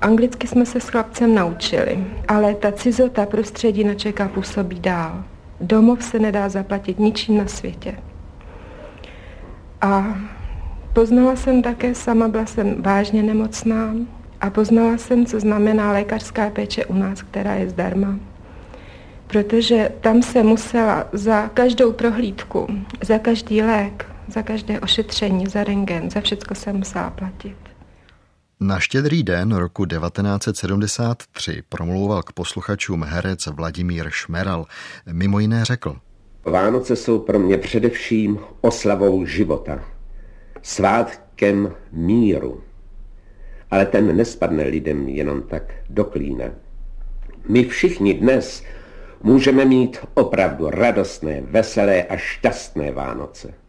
[0.00, 5.24] Anglicky jsme se s chlapcem naučili, ale ta cizota prostředí na člověka působí dál.
[5.60, 7.94] Domov se nedá zaplatit ničím na světě.
[9.80, 10.18] A
[10.92, 13.94] poznala jsem také sama, byla jsem vážně nemocná
[14.40, 18.18] a poznala jsem, co znamená lékařská péče u nás, která je zdarma.
[19.26, 22.66] Protože tam se musela za každou prohlídku,
[23.02, 27.56] za každý lék, za každé ošetření, za rengen, za všechno se musela platit.
[28.60, 34.64] Na štědrý den roku 1973 promlouval k posluchačům herec Vladimír Šmeral.
[35.12, 35.96] Mimo jiné řekl.
[36.44, 39.84] Vánoce jsou pro mě především oslavou života,
[40.62, 42.62] svátkem míru.
[43.70, 46.46] Ale ten nespadne lidem jenom tak do klína.
[47.48, 48.62] My všichni dnes
[49.22, 53.65] můžeme mít opravdu radostné, veselé a šťastné Vánoce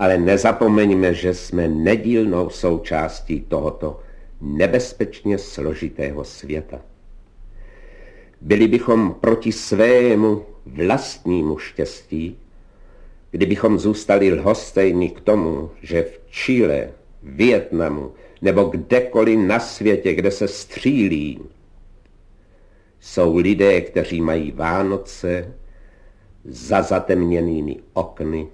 [0.00, 4.00] ale nezapomeňme, že jsme nedílnou součástí tohoto
[4.40, 6.80] nebezpečně složitého světa.
[8.40, 12.38] Byli bychom proti svému vlastnímu štěstí,
[13.30, 16.90] kdybychom zůstali lhostejní k tomu, že v Chile,
[17.22, 21.40] Vietnamu nebo kdekoliv na světě, kde se střílí,
[23.00, 25.54] jsou lidé, kteří mají Vánoce
[26.44, 28.48] za zatemněnými okny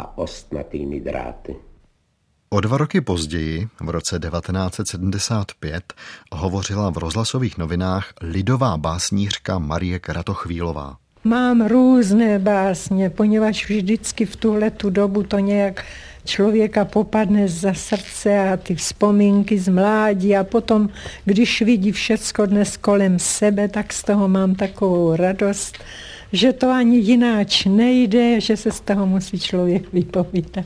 [0.00, 1.56] a ostnatými dráty.
[2.50, 5.94] O dva roky později, v roce 1975,
[6.32, 10.96] hovořila v rozhlasových novinách lidová básnířka Marie Kratochvílová.
[11.24, 15.84] Mám různé básně, poněvadž vždycky v tuhle tu dobu to nějak
[16.24, 20.88] člověka popadne za srdce a ty vzpomínky z mládí a potom,
[21.24, 25.78] když vidí všecko dnes kolem sebe, tak z toho mám takovou radost,
[26.32, 30.64] že to ani jináč nejde, že se z toho musí člověk vypovídat.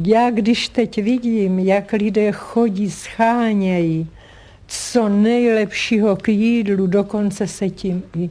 [0.00, 4.08] Já když teď vidím, jak lidé chodí, schánějí,
[4.66, 8.30] co nejlepšího k jídlu, dokonce se tím i,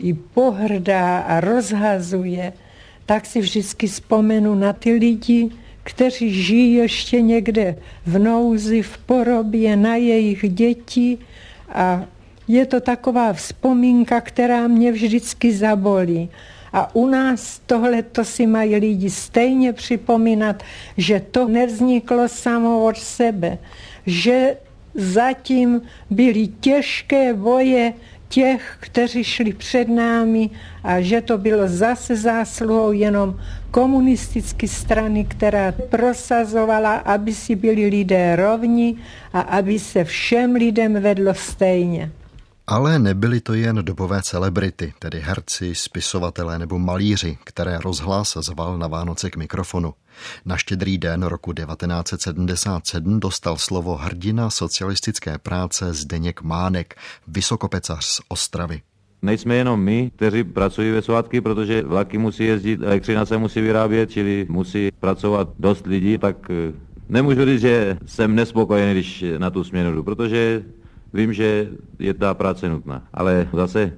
[0.00, 2.52] i pohrdá a rozhazuje,
[3.06, 5.50] tak si vždycky vzpomenu na ty lidi,
[5.82, 11.18] kteří žijí ještě někde v nouzi, v porobě, na jejich děti
[11.68, 12.04] a
[12.48, 16.28] je to taková vzpomínka, která mě vždycky zabolí.
[16.72, 20.62] A u nás tohle to si mají lidi stejně připomínat,
[20.96, 23.58] že to nevzniklo samo od sebe,
[24.06, 24.56] že
[24.94, 27.92] zatím byly těžké boje
[28.28, 30.50] těch, kteří šli před námi
[30.84, 38.36] a že to bylo zase zásluhou jenom komunistické strany, která prosazovala, aby si byli lidé
[38.36, 38.96] rovni
[39.32, 42.10] a aby se všem lidem vedlo stejně.
[42.68, 48.86] Ale nebyly to jen dobové celebrity, tedy herci, spisovatelé nebo malíři, které rozhlas zval na
[48.86, 49.94] Vánoce k mikrofonu.
[50.44, 56.94] Na štědrý den roku 1977 dostal slovo hrdina socialistické práce Zdeněk Mánek,
[57.28, 58.82] vysokopecař z Ostravy.
[59.22, 64.10] Nejsme jenom my, kteří pracují ve svátky, protože vlaky musí jezdit, elektřina se musí vyrábět,
[64.10, 66.72] čili musí pracovat dost lidí, tak eh,
[67.08, 70.62] nemůžu říct, že jsem nespokojený, když na tu směnu jdu, protože
[71.14, 73.92] Vím, že je ta práce nutná, ale zase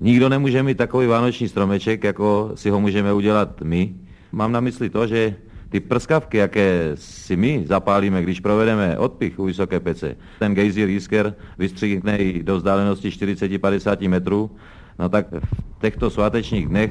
[0.00, 3.94] nikdo nemůže mít takový vánoční stromeček, jako si ho můžeme udělat my.
[4.32, 5.34] Mám na mysli to, že
[5.68, 11.34] ty prskavky, jaké si my zapálíme, když provedeme odpich u vysoké pece, ten gejzír Jisker
[11.58, 14.50] vystříhne i do vzdálenosti 40-50 metrů,
[14.98, 16.90] no tak v těchto svátečních dnech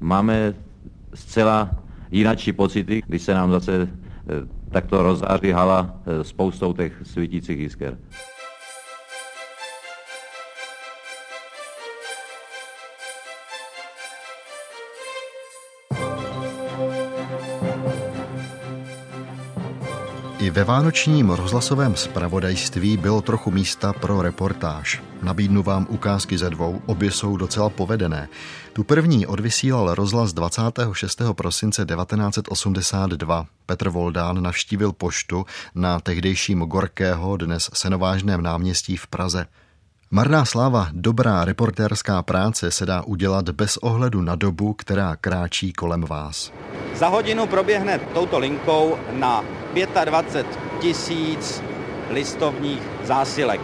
[0.00, 0.54] máme
[1.14, 1.70] zcela
[2.10, 7.98] jinačí pocity, když se nám zase eh, takto rozáří hala eh, spoustou těch svítících jisker.
[20.38, 25.02] I ve vánočním rozhlasovém zpravodajství bylo trochu místa pro reportáž.
[25.22, 28.28] Nabídnu vám ukázky ze dvou, obě jsou docela povedené.
[28.72, 31.22] Tu první odvysílal rozhlas 26.
[31.32, 33.46] prosince 1982.
[33.66, 39.46] Petr Voldán navštívil poštu na tehdejším Gorkého, dnes Senovážném náměstí v Praze.
[40.10, 46.00] Marná sláva, dobrá reportérská práce se dá udělat bez ohledu na dobu, která kráčí kolem
[46.00, 46.52] vás.
[46.94, 49.44] Za hodinu proběhne touto linkou na
[50.04, 50.46] 25
[50.80, 51.62] tisíc
[52.10, 53.60] listovních zásilek.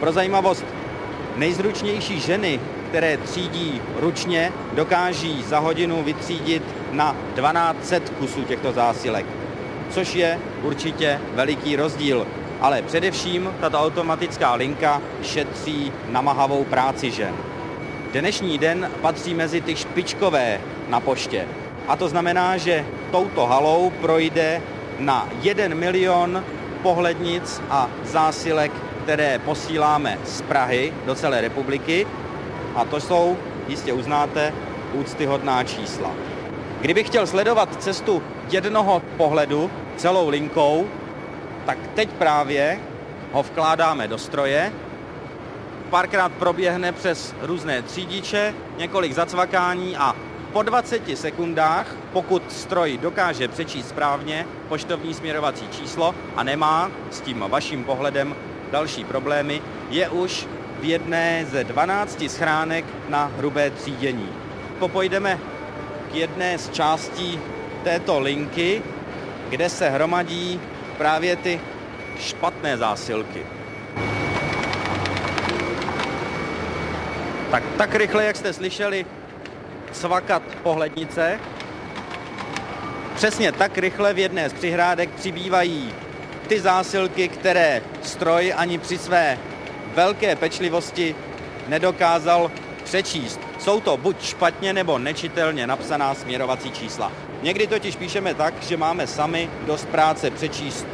[0.00, 0.64] Pro zajímavost,
[1.36, 9.26] nejzručnější ženy, které třídí ručně, dokáží za hodinu vytřídit na 1200 kusů těchto zásilek,
[9.90, 12.26] což je určitě veliký rozdíl
[12.60, 17.34] ale především tato automatická linka šetří namahavou práci žen.
[18.12, 21.46] Dnešní den patří mezi ty špičkové na poště.
[21.88, 24.62] A to znamená, že touto halou projde
[24.98, 26.44] na 1 milion
[26.82, 32.06] pohlednic a zásilek, které posíláme z Prahy do celé republiky.
[32.74, 33.36] A to jsou,
[33.68, 34.52] jistě uznáte,
[34.92, 36.10] úctyhodná čísla.
[36.80, 40.86] Kdybych chtěl sledovat cestu jednoho pohledu celou linkou,
[41.68, 42.80] tak teď právě
[43.32, 44.72] ho vkládáme do stroje,
[45.90, 50.16] párkrát proběhne přes různé třídiče, několik zacvakání a
[50.52, 57.44] po 20 sekundách, pokud stroj dokáže přečíst správně poštovní směrovací číslo a nemá s tím
[57.48, 58.36] vaším pohledem
[58.72, 60.46] další problémy, je už
[60.80, 64.28] v jedné ze 12 schránek na hrubé třídění.
[64.78, 65.38] Popojdeme
[66.12, 67.40] k jedné z částí
[67.84, 68.82] této linky,
[69.50, 70.60] kde se hromadí
[70.98, 71.60] právě ty
[72.20, 73.46] špatné zásilky.
[77.50, 79.06] Tak, tak rychle, jak jste slyšeli,
[79.92, 81.40] cvakat pohlednice,
[83.14, 85.94] přesně tak rychle v jedné z přihrádek přibývají
[86.48, 89.38] ty zásilky, které stroj ani při své
[89.94, 91.14] velké pečlivosti
[91.68, 92.50] nedokázal
[92.84, 93.40] přečíst.
[93.58, 97.12] Jsou to buď špatně nebo nečitelně napsaná směrovací čísla.
[97.42, 100.86] Někdy totiž píšeme tak, že máme sami dost práce přečíst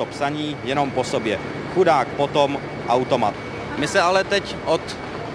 [0.00, 1.38] to psaní jenom po sobě.
[1.74, 3.34] Chudák potom automat.
[3.76, 4.80] My se ale teď od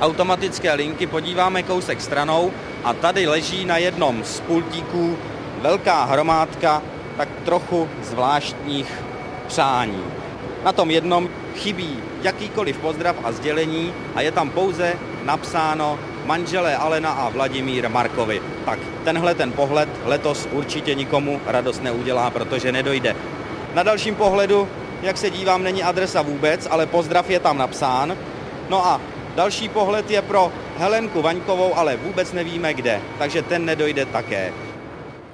[0.02, 2.52] automatické linky, podíváme kousek stranou
[2.84, 5.18] a tady leží na jednom z pultíků
[5.62, 6.82] velká hromádka
[7.18, 8.90] tak trochu zvláštních
[9.48, 10.04] přání.
[10.64, 14.94] Na tom jednom chybí jakýkoliv pozdrav a sdělení a je tam pouze
[15.24, 18.42] napsáno manželé Alena a Vladimír Markovi.
[18.66, 23.16] Tak tenhle ten pohled letos určitě nikomu radost neudělá, protože nedojde.
[23.76, 24.68] Na dalším pohledu,
[25.02, 28.18] jak se dívám, není adresa vůbec, ale pozdrav je tam napsán.
[28.70, 29.02] No a
[29.36, 34.54] další pohled je pro Helenku Vaňkovou, ale vůbec nevíme kde, takže ten nedojde také.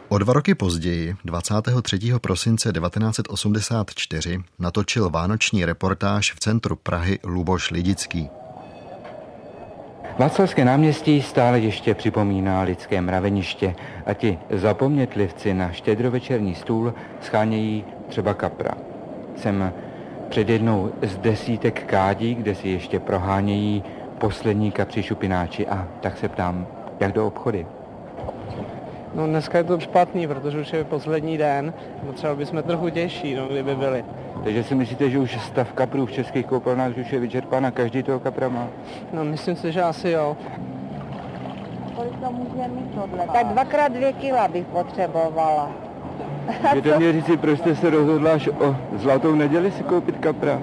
[0.10, 2.00] O dva roky později, 23.
[2.22, 8.30] prosince 1984, natočil vánoční reportáž v centru Prahy Luboš Lidický.
[10.20, 13.76] Václavské náměstí stále ještě připomíná lidské mraveniště
[14.06, 18.72] a ti zapomnětlivci na štědrovečerní stůl schánějí třeba kapra.
[19.36, 19.74] Jsem
[20.30, 23.84] před jednou z desítek kádí, kde si ještě prohánějí
[24.18, 26.68] poslední kapři šupináči a tak se ptám,
[27.00, 27.66] jak do obchody.
[29.16, 31.74] No dneska je to špatný, protože už je poslední den,
[32.06, 34.06] potřeba bychom trochu těžší, no, kdyby byli.
[34.44, 38.04] Takže si myslíte, že už stav kaprů v českých koupelnách už je vyčerpán a každý
[38.04, 38.68] toho kapra má?
[39.14, 40.38] No myslím si, že asi jo.
[41.96, 43.28] Kolik to může mít tohle?
[43.34, 45.91] Tak dvakrát dvě kila bych potřebovala.
[46.70, 50.62] Můžete mě říct, proč jste se rozhodla až o zlatou neděli si koupit kapra?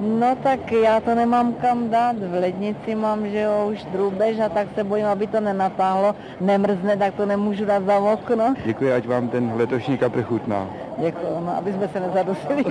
[0.00, 4.48] No tak já to nemám kam dát, v lednici mám, že jo, už drůbež a
[4.48, 8.54] tak se bojím, aby to nenatáhlo, nemrzne, tak to nemůžu dát za okno.
[8.64, 10.66] Děkuji, ať vám ten letošní kapr chutná.
[10.98, 12.64] Děkuji, no, aby jsme se nezadusili.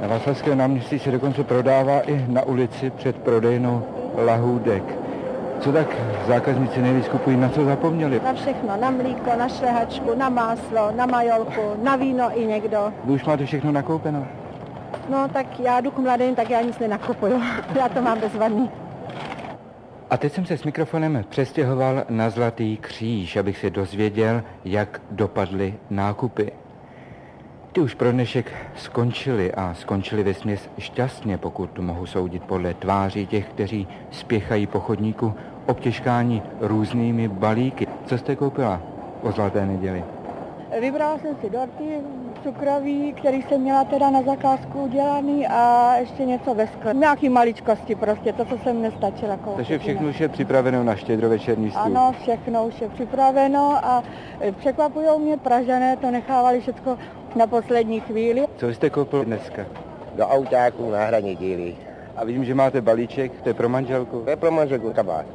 [0.00, 3.82] Na Václavském náměstí se dokonce prodává i na ulici před prodejnou
[4.26, 4.82] lahůdek.
[5.60, 5.96] Co tak
[6.28, 8.20] zákazníci nejvíc kupují, na co zapomněli?
[8.24, 12.92] Na všechno, na mlíko, na šlehačku, na máslo, na majolku, na víno i někdo.
[13.04, 14.26] Vy už máte všechno nakoupeno?
[15.10, 17.42] No tak já jdu k mladým, tak já nic nenakupuju.
[17.78, 18.70] Já to mám bezvadný.
[20.10, 25.74] A teď jsem se s mikrofonem přestěhoval na Zlatý kříž, abych se dozvěděl, jak dopadly
[25.90, 26.52] nákupy.
[27.72, 33.26] Ty už pro dnešek skončili a skončili ve směs šťastně, pokud mohu soudit podle tváří
[33.26, 35.34] těch, kteří spěchají po chodníku
[35.70, 37.86] obtěžkání různými balíky.
[38.06, 38.80] Co jste koupila
[39.22, 40.04] o zlaté neděli?
[40.80, 41.98] Vybrala jsem si dorty
[42.42, 46.94] cukroví, který jsem měla teda na zakázku udělaný a ještě něco ve skle.
[46.94, 49.56] Nějaký maličkosti prostě, to, co jsem nestačila koupit.
[49.56, 51.82] Takže všechno už je připraveno na štědrovečerní stůl.
[51.82, 54.02] Ano, všechno už je připraveno a
[54.58, 56.98] překvapují mě Pražané, to nechávali všechno
[57.36, 58.46] na poslední chvíli.
[58.56, 59.62] Co jste koupil dneska?
[60.16, 61.76] Do autáků na hraně díly.
[62.16, 64.20] A vidím, že máte balíček, to je pro manželku?
[64.20, 65.26] To je pro manželku kabát.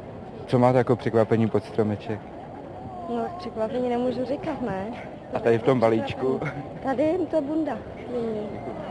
[0.46, 2.20] Co máte jako překvapení pod stromeček?
[3.08, 4.86] No, překvapení nemůžu říkat, ne?
[5.34, 6.40] A tady v tom balíčku?
[6.82, 7.78] Tady je to bunda.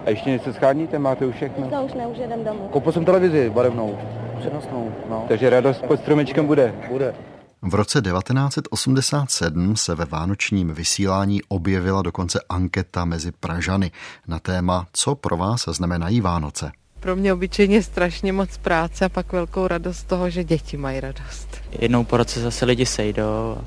[0.06, 1.00] A ještě něco scháníte?
[1.00, 1.70] Máte už všechno?
[1.72, 2.68] No, už ne, už jedem domů.
[2.68, 3.98] Koupil jsem televizi barevnou,
[4.40, 4.92] přenosnou.
[5.10, 5.26] No.
[5.28, 6.76] Takže radost pod stromečkem bude?
[6.90, 7.16] Bude.
[7.62, 13.92] V roce 1987 se ve vánočním vysílání objevila dokonce anketa mezi Pražany
[14.28, 16.72] na téma Co pro vás znamenají Vánoce.
[17.06, 21.00] Pro mě obyčejně strašně moc práce a pak velkou radost z toho, že děti mají
[21.00, 21.48] radost.
[21.80, 23.58] Jednou po roce zase lidi sejdou,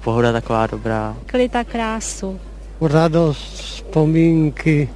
[0.00, 1.16] pohoda taková dobrá.
[1.26, 2.40] Klid a krásu.
[2.80, 4.88] Radost, vzpomínky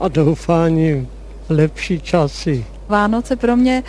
[0.00, 1.08] a doufání
[1.48, 2.66] lepší časy.
[2.88, 3.82] Vánoce pro mě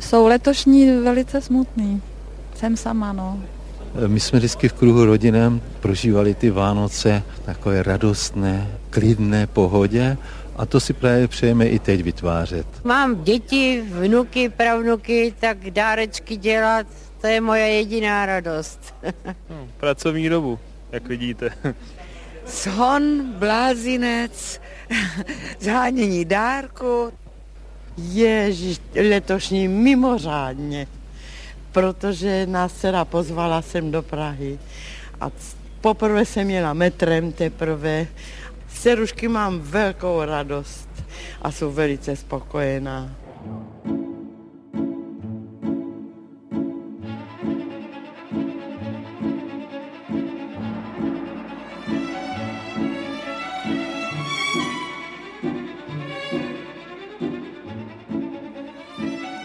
[0.00, 2.02] jsou letošní velice smutný.
[2.54, 3.38] Jsem sama, no.
[4.06, 10.16] My jsme vždycky v kruhu rodinem prožívali ty Vánoce takové radostné, klidné pohodě
[10.58, 12.66] a to si právě přejeme i teď vytvářet.
[12.84, 16.86] Mám děti, vnuky, pravnuky, tak dárečky dělat,
[17.20, 18.94] to je moje jediná radost.
[19.50, 20.58] no, pracovní dobu,
[20.92, 21.50] jak vidíte.
[22.46, 24.60] Shon, blázinec,
[25.60, 27.12] zhánění dárku.
[27.96, 30.86] Ježiš, letošní mimořádně,
[31.72, 34.58] protože nás dcera pozvala sem do Prahy
[35.20, 35.30] a
[35.80, 38.06] poprvé jsem jela metrem teprve.
[38.68, 40.88] Cerušky mám velkou radost
[41.42, 43.10] a jsou velice spokojená.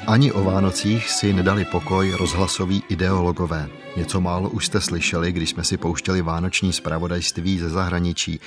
[0.08, 3.83] Ani o Vánocích si nedali pokoj rozhlasoví ideologové.
[3.96, 8.40] Něco málo už jste slyšeli, když jsme si pouštěli vánoční zpravodajství ze zahraničí.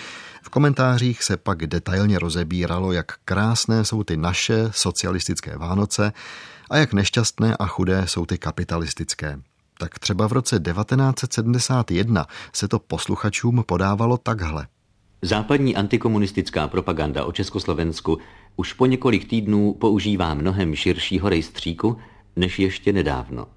[0.43, 6.13] V komentářích se pak detailně rozebíralo, jak krásné jsou ty naše socialistické Vánoce
[6.71, 9.41] a jak nešťastné a chudé jsou ty kapitalistické.
[9.79, 14.67] Tak třeba v roce 1971 se to posluchačům podávalo takhle.
[15.23, 18.19] Západní antikomunistická propaganda o Československu
[18.57, 21.99] už po několik týdnů používá mnohem širšího rejstříku
[22.37, 23.56] než ještě nedávno.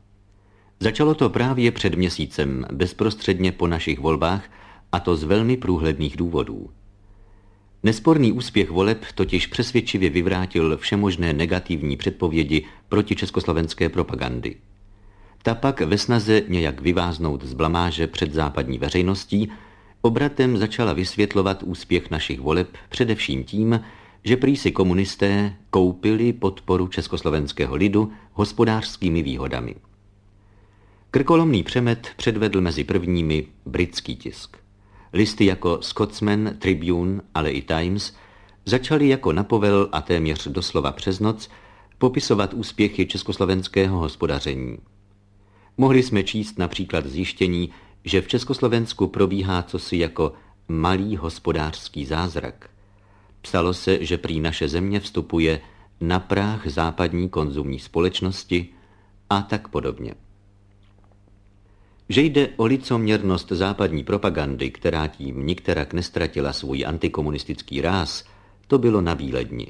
[0.82, 4.44] Začalo to právě před měsícem, bezprostředně po našich volbách,
[4.92, 6.70] a to z velmi průhledných důvodů.
[7.84, 14.56] Nesporný úspěch voleb totiž přesvědčivě vyvrátil všemožné negativní předpovědi proti československé propagandy.
[15.44, 19.52] Ta pak ve snaze nějak vyváznout z blamáže před západní veřejností
[20.02, 23.80] obratem začala vysvětlovat úspěch našich voleb především tím,
[24.24, 29.76] že prý si komunisté koupili podporu československého lidu hospodářskými výhodami.
[31.12, 34.58] Krkolomný přemet předvedl mezi prvními britský tisk.
[35.14, 38.14] Listy jako Scotsman, Tribune, ale i Times
[38.66, 41.50] začaly jako napovel a téměř doslova přes noc
[41.98, 44.78] popisovat úspěchy československého hospodaření.
[45.78, 47.70] Mohli jsme číst například zjištění,
[48.04, 50.34] že v Československu probíhá cosi jako
[50.68, 52.70] malý hospodářský zázrak.
[53.42, 55.62] Psalo se, že prý naše země vstupuje
[56.02, 58.70] na práh západní konzumní společnosti
[59.30, 60.14] a tak podobně.
[62.10, 68.24] Že jde o licoměrnost západní propagandy, která tím nikterak nestratila svůj antikomunistický ráz,
[68.68, 69.68] to bylo na výledni.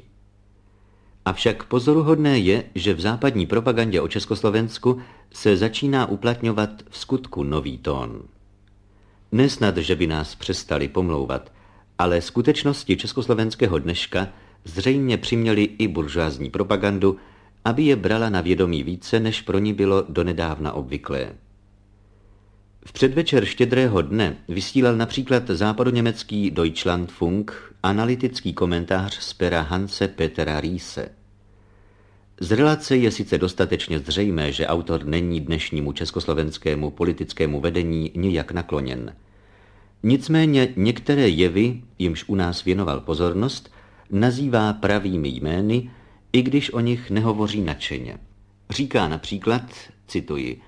[1.24, 5.00] Avšak pozoruhodné je, že v západní propagandě o Československu
[5.32, 8.22] se začíná uplatňovat v skutku nový tón.
[9.32, 11.52] Nesnad, že by nás přestali pomlouvat,
[11.98, 14.28] ale skutečnosti československého dneška
[14.64, 17.16] zřejmě přiměli i buržázní propagandu,
[17.64, 21.32] aby je brala na vědomí více, než pro ní bylo donedávna obvyklé.
[22.86, 31.08] V předvečer štědrého dne vysílal například západoněmecký Deutschlandfunk analytický komentář z pera Hanse Petera Riese.
[32.40, 39.14] Z relace je sice dostatečně zřejmé, že autor není dnešnímu československému politickému vedení nijak nakloněn.
[40.02, 43.72] Nicméně některé jevy, jimž u nás věnoval pozornost,
[44.10, 45.90] nazývá pravými jmény,
[46.32, 48.18] i když o nich nehovoří nadšeně.
[48.70, 49.62] Říká například,
[50.06, 50.60] cituji,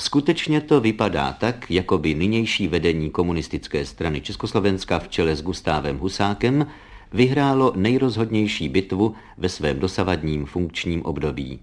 [0.00, 5.98] Skutečně to vypadá tak, jako by nynější vedení komunistické strany Československa v čele s Gustávem
[5.98, 6.66] Husákem
[7.12, 11.60] vyhrálo nejrozhodnější bitvu ve svém dosavadním funkčním období.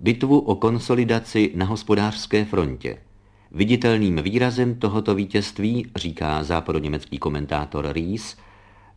[0.00, 2.98] Bitvu o konsolidaci na hospodářské frontě.
[3.52, 8.36] Viditelným výrazem tohoto vítězství, říká západoněmecký komentátor Ries,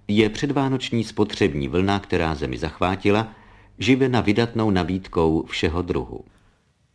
[0.07, 3.27] je předvánoční spotřební vlna, která zemi zachvátila,
[3.79, 6.25] živena vydatnou nabídkou všeho druhu.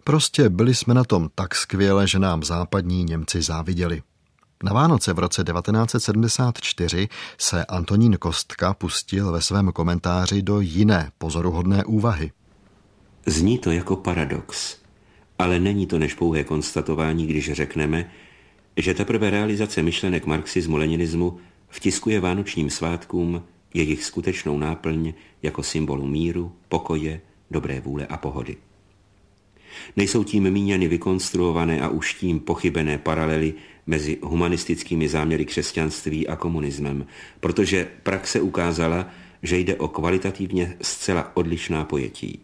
[0.08, 4.02] Prostě byli jsme na tom tak skvěle, že nám západní Němci záviděli.
[4.64, 11.84] Na Vánoce v roce 1974 se Antonín Kostka pustil ve svém komentáři do jiné pozoruhodné
[11.84, 12.32] úvahy.
[13.26, 14.76] Zní to jako paradox,
[15.38, 18.10] ale není to než pouhé konstatování, když řekneme,
[18.76, 21.36] že teprve realizace myšlenek marxismu-leninismu
[21.68, 23.42] vtiskuje vánočním svátkům
[23.74, 28.56] jejich skutečnou náplň jako symbolu míru, pokoje, dobré vůle a pohody.
[29.96, 33.54] Nejsou tím míněny vykonstruované a už tím pochybené paralely
[33.86, 37.06] mezi humanistickými záměry křesťanství a komunismem,
[37.40, 39.08] protože praxe ukázala,
[39.42, 42.40] že jde o kvalitativně zcela odlišná pojetí.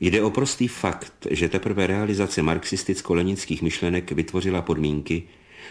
[0.00, 5.22] Jde o prostý fakt, že teprve realizace marxisticko-lenických myšlenek vytvořila podmínky,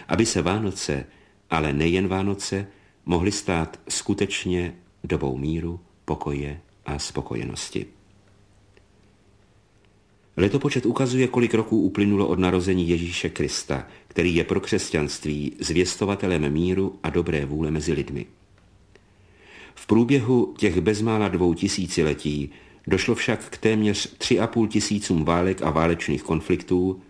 [0.07, 1.05] aby se Vánoce,
[1.49, 2.67] ale nejen Vánoce,
[3.05, 7.96] mohly stát skutečně dobou míru, pokoje a spokojenosti.
[10.37, 16.99] Letopočet ukazuje, kolik roků uplynulo od narození Ježíše Krista, který je pro křesťanství zvěstovatelem míru
[17.03, 18.25] a dobré vůle mezi lidmi.
[19.75, 22.49] V průběhu těch bezmála dvou tisíciletí
[22.87, 27.01] došlo však k téměř tři a půl tisícům válek a válečných konfliktů,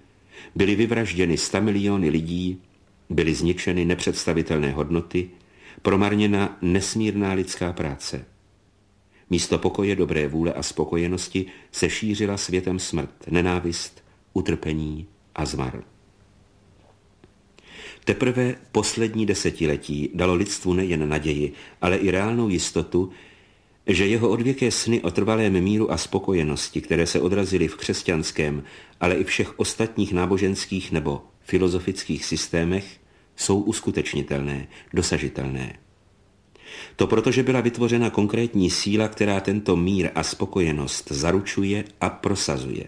[0.56, 2.62] byly vyvražděny sta miliony lidí,
[3.10, 5.30] byly zničeny nepředstavitelné hodnoty,
[5.82, 8.26] promarněna nesmírná lidská práce–
[9.30, 14.04] Místo pokoje, dobré vůle a spokojenosti se šířila světem smrt, nenávist,
[14.34, 15.84] utrpení a zmar.
[18.06, 23.12] Teprve poslední desetiletí dalo lidstvu nejen naději, ale i reálnou jistotu,
[23.88, 28.64] že jeho odvěké sny o trvalém míru a spokojenosti, které se odrazily v křesťanském,
[29.00, 33.00] ale i všech ostatních náboženských nebo filozofických systémech,
[33.36, 35.87] jsou uskutečnitelné, dosažitelné.
[36.98, 42.86] To protože byla vytvořena konkrétní síla, která tento mír a spokojenost zaručuje a prosazuje.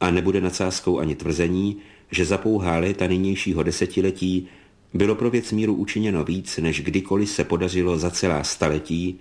[0.00, 1.76] A nebude nadsázkou ani tvrzení,
[2.10, 4.48] že za pouhá léta nynějšího desetiletí
[4.94, 9.20] bylo pro věc míru učiněno víc, než kdykoliv se podařilo za celá staletí,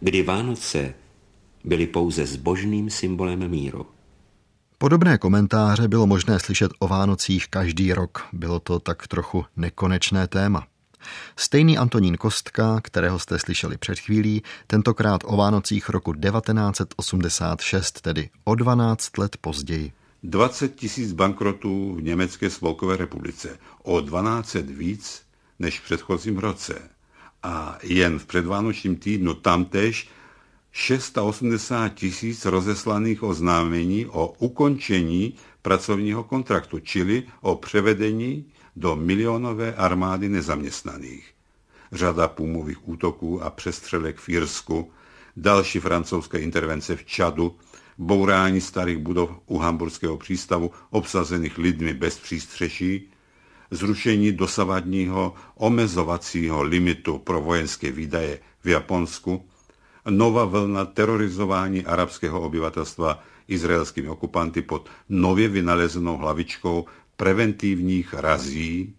[0.00, 0.94] kdy Vánoce
[1.64, 3.86] byly pouze zbožným symbolem míru.
[4.78, 8.28] Podobné komentáře bylo možné slyšet o Vánocích každý rok.
[8.32, 10.66] Bylo to tak trochu nekonečné téma.
[11.36, 18.54] Stejný Antonín Kostka, kterého jste slyšeli před chvílí, tentokrát o Vánocích roku 1986, tedy o
[18.54, 19.92] 12 let později.
[20.22, 25.22] 20 tisíc bankrotů v Německé spolkové republice, o 12 víc
[25.58, 26.82] než v předchozím roce.
[27.42, 30.08] A jen v předvánočním týdnu tamtež
[30.72, 38.44] 680 tisíc rozeslaných oznámení o ukončení pracovního kontraktu, čili o převedení
[38.78, 41.30] do milionové armády nezaměstnaných.
[41.92, 44.90] Řada půmových útoků a přestřelek v Jirsku,
[45.36, 47.56] další francouzské intervence v Čadu,
[47.98, 53.10] bourání starých budov u hamburského přístavu obsazených lidmi bez přístřeší,
[53.70, 59.44] zrušení dosavadního omezovacího limitu pro vojenské výdaje v Japonsku,
[60.10, 66.84] nová vlna terorizování arabského obyvatelstva izraelskými okupanty pod nově vynalezenou hlavičkou
[67.18, 68.94] preventivních razí,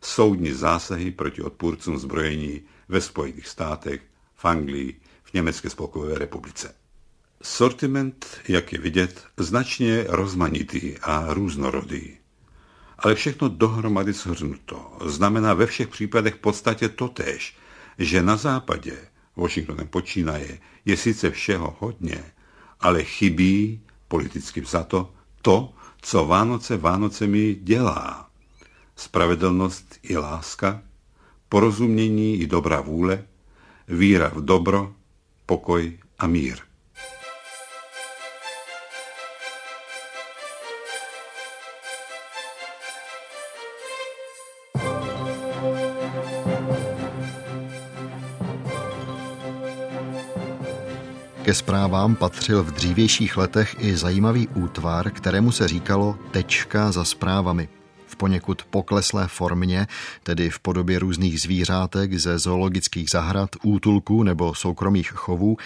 [0.00, 4.00] soudní zásahy proti odpůrcům zbrojení ve Spojených státech,
[4.34, 6.74] v Anglii, v Německé spolkové republice.
[7.42, 12.16] Sortiment, jak je vidět, značně rozmanitý a různorodý.
[12.98, 17.56] Ale všechno dohromady shrnuto znamená ve všech případech v podstatě totéž,
[17.98, 18.98] že na západě,
[19.36, 22.24] Washingtonem počínaje, je sice všeho hodně,
[22.80, 28.30] ale chybí, politicky vzato, to, co Vánoce Vánocemi dělá.
[28.96, 30.82] Spravedlnost i láska,
[31.48, 33.24] porozumění i dobrá vůle,
[33.88, 34.94] víra v dobro,
[35.46, 36.71] pokoj a mír.
[51.52, 57.68] Ke zprávám patřil v dřívějších letech i zajímavý útvar, kterému se říkalo tečka za zprávami.
[58.06, 59.86] V poněkud pokleslé formě,
[60.22, 65.56] tedy v podobě různých zvířátek ze zoologických zahrad, útulků nebo soukromých chovů,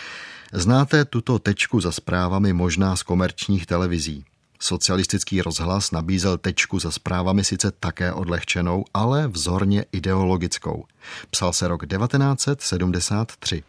[0.53, 4.25] znáte tuto tečku za zprávami možná z komerčních televizí.
[4.61, 10.85] Socialistický rozhlas nabízel tečku za zprávami sice také odlehčenou, ale vzorně ideologickou.
[11.31, 13.63] Psal se rok 1973.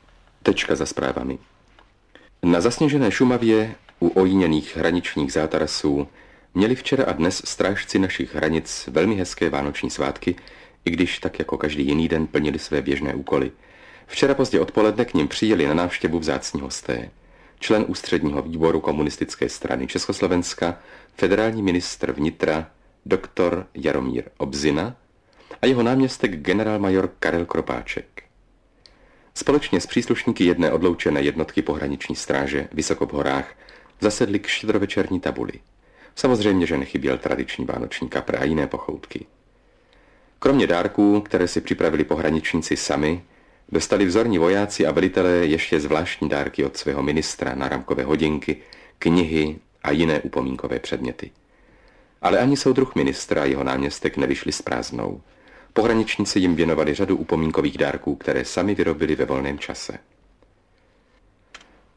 [0.43, 1.39] Tečka za zprávami.
[2.43, 6.07] Na zasněžené Šumavě u ojíněných hraničních zátarasů
[6.53, 10.35] měli včera a dnes strážci našich hranic velmi hezké vánoční svátky,
[10.85, 13.51] i když tak jako každý jiný den plnili své běžné úkoly.
[14.07, 17.09] Včera pozdě odpoledne k ním přijeli na návštěvu vzácní hosté.
[17.59, 20.79] Člen ústředního výboru komunistické strany Československa,
[21.15, 22.69] federální ministr vnitra,
[23.05, 24.95] doktor Jaromír Obzina
[25.61, 28.26] a jeho náměstek generálmajor Karel Kropáček.
[29.37, 33.55] Společně s příslušníky jedné odloučené jednotky pohraniční stráže vysoko v horách
[33.99, 35.53] zasedli k štědrovečerní tabuli.
[36.15, 39.25] Samozřejmě, že nechyběl tradiční vánoční kapr a jiné pochoutky.
[40.39, 43.23] Kromě dárků, které si připravili pohraničníci sami,
[43.69, 48.57] dostali vzorní vojáci a velitelé ještě zvláštní dárky od svého ministra na ramkové hodinky,
[48.99, 51.31] knihy a jiné upomínkové předměty.
[52.21, 55.21] Ale ani soudruh ministra a jeho náměstek nevyšli s prázdnou.
[55.77, 59.97] Pohraničníci jim věnovali řadu upomínkových dárků, které sami vyrobili ve volném čase.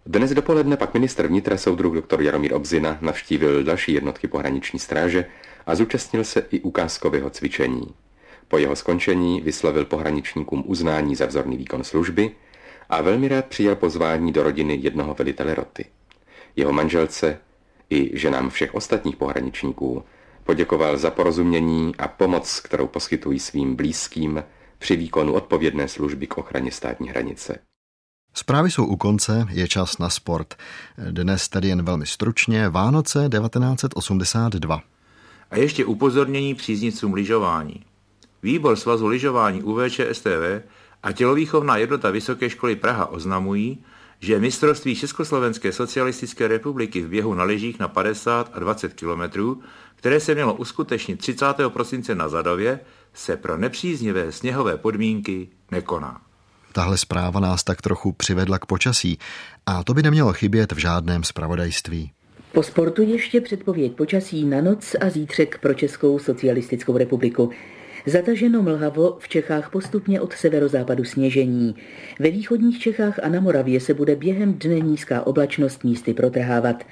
[0.06, 2.20] Dnes dopoledne pak ministr vnitra soudruh dr.
[2.20, 5.24] Jaromír Obzina navštívil další jednotky pohraniční stráže
[5.66, 7.94] a zúčastnil se i ukázkového cvičení.
[8.48, 12.30] Po jeho skončení vyslovil pohraničníkům uznání za vzorný výkon služby
[12.88, 15.84] a velmi rád přijal pozvání do rodiny jednoho velitele roty.
[16.56, 17.38] Jeho manželce
[17.90, 20.04] i ženám všech ostatních pohraničníků
[20.50, 24.42] Poděkoval za porozumění a pomoc, kterou poskytují svým blízkým
[24.78, 27.58] při výkonu odpovědné služby k ochraně státní hranice.
[28.34, 30.54] Zprávy jsou u konce, je čas na sport.
[31.10, 34.80] Dnes tedy jen velmi stručně, Vánoce 1982.
[35.50, 37.84] A ještě upozornění příznicům lyžování.
[38.42, 40.62] Výbor svazu lyžování UVČSTV
[41.02, 43.78] a tělovýchovná jednota Vysoké školy Praha oznamují,
[44.20, 49.62] že mistrovství Československé socialistické republiky v běhu na lyžích na 50 a 20 kilometrů
[50.00, 51.46] které se mělo uskutečnit 30.
[51.68, 52.80] prosince na Zadově,
[53.14, 56.20] se pro nepříznivé sněhové podmínky nekoná.
[56.72, 59.18] Tahle zpráva nás tak trochu přivedla k počasí
[59.66, 62.12] a to by nemělo chybět v žádném zpravodajství.
[62.52, 67.50] Po sportu ještě předpověď počasí na noc a zítřek pro Českou socialistickou republiku.
[68.06, 71.74] Zataženo mlhavo v Čechách postupně od severozápadu sněžení.
[72.18, 76.84] Ve východních Čechách a na Moravě se bude během dne nízká oblačnost místy protrhávat.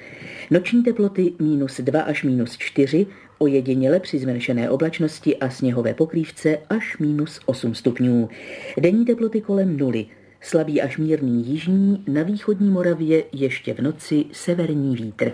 [0.51, 3.07] Noční teploty minus 2 až minus 4,
[3.37, 8.29] ojediněle při zmenšené oblačnosti a sněhové pokrývce až minus 8 stupňů.
[8.79, 10.05] Denní teploty kolem nuly,
[10.41, 15.31] slabý až mírný jižní, na východní Moravě ještě v noci severní vítr.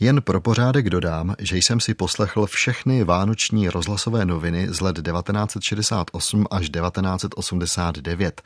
[0.00, 6.46] Jen pro pořádek dodám, že jsem si poslechl všechny vánoční rozhlasové noviny z let 1968
[6.50, 8.42] až 1989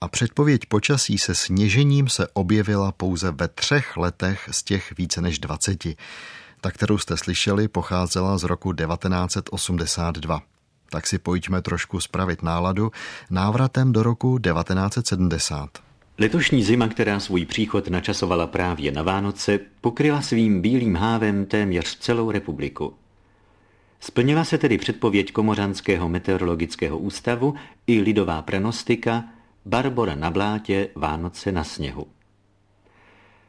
[0.00, 5.38] a předpověď počasí se sněžením se objevila pouze ve třech letech z těch více než
[5.38, 5.84] 20.
[6.60, 10.42] Ta, kterou jste slyšeli, pocházela z roku 1982.
[10.90, 12.92] Tak si pojďme trošku spravit náladu
[13.30, 15.85] návratem do roku 1970.
[16.18, 22.30] Letošní zima, která svůj příchod načasovala právě na Vánoce, pokryla svým bílým hávem téměř celou
[22.30, 22.94] republiku.
[24.00, 27.54] Splnila se tedy předpověď Komořanského meteorologického ústavu
[27.86, 29.24] i lidová prenostika
[29.66, 32.06] Barbora na blátě, Vánoce na sněhu.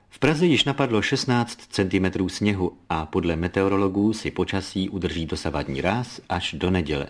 [0.09, 6.21] V Praze již napadlo 16 cm sněhu a podle meteorologů si počasí udrží dosavadní ráz
[6.29, 7.07] až do neděle.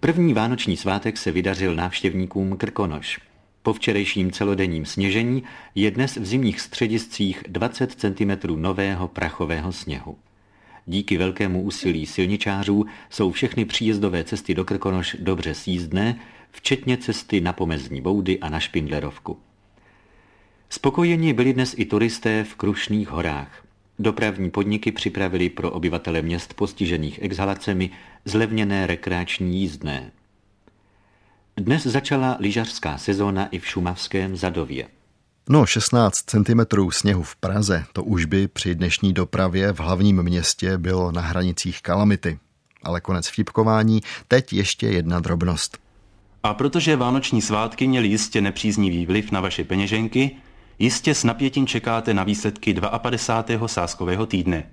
[0.00, 3.33] První vánoční svátek se vydařil návštěvníkům Krkonoš.
[3.64, 5.42] Po včerejším celodenním sněžení
[5.74, 10.16] je dnes v zimních střediscích 20 cm nového prachového sněhu.
[10.86, 17.52] Díky velkému úsilí silničářů jsou všechny příjezdové cesty do Krkonoš dobře sízdné, včetně cesty na
[17.52, 19.38] pomezní boudy a na Špindlerovku.
[20.70, 23.64] Spokojeni byli dnes i turisté v Krušných horách.
[23.98, 27.90] Dopravní podniky připravili pro obyvatele měst postižených exhalacemi
[28.24, 30.10] zlevněné rekreační jízdné.
[31.64, 34.86] Dnes začala lyžařská sezóna i v šumavském Zadově.
[35.48, 40.78] No, 16 cm sněhu v Praze, to už by při dnešní dopravě v hlavním městě
[40.78, 42.38] bylo na hranicích kalamity.
[42.82, 45.78] Ale konec vtipkování, teď ještě jedna drobnost.
[46.42, 50.36] A protože vánoční svátky měly jistě nepříznivý vliv na vaše peněženky,
[50.78, 53.68] jistě s napětím čekáte na výsledky 52.
[53.68, 54.70] sáskového týdne.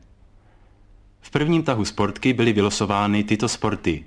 [1.21, 4.05] V prvním tahu sportky byly vylosovány tyto sporty.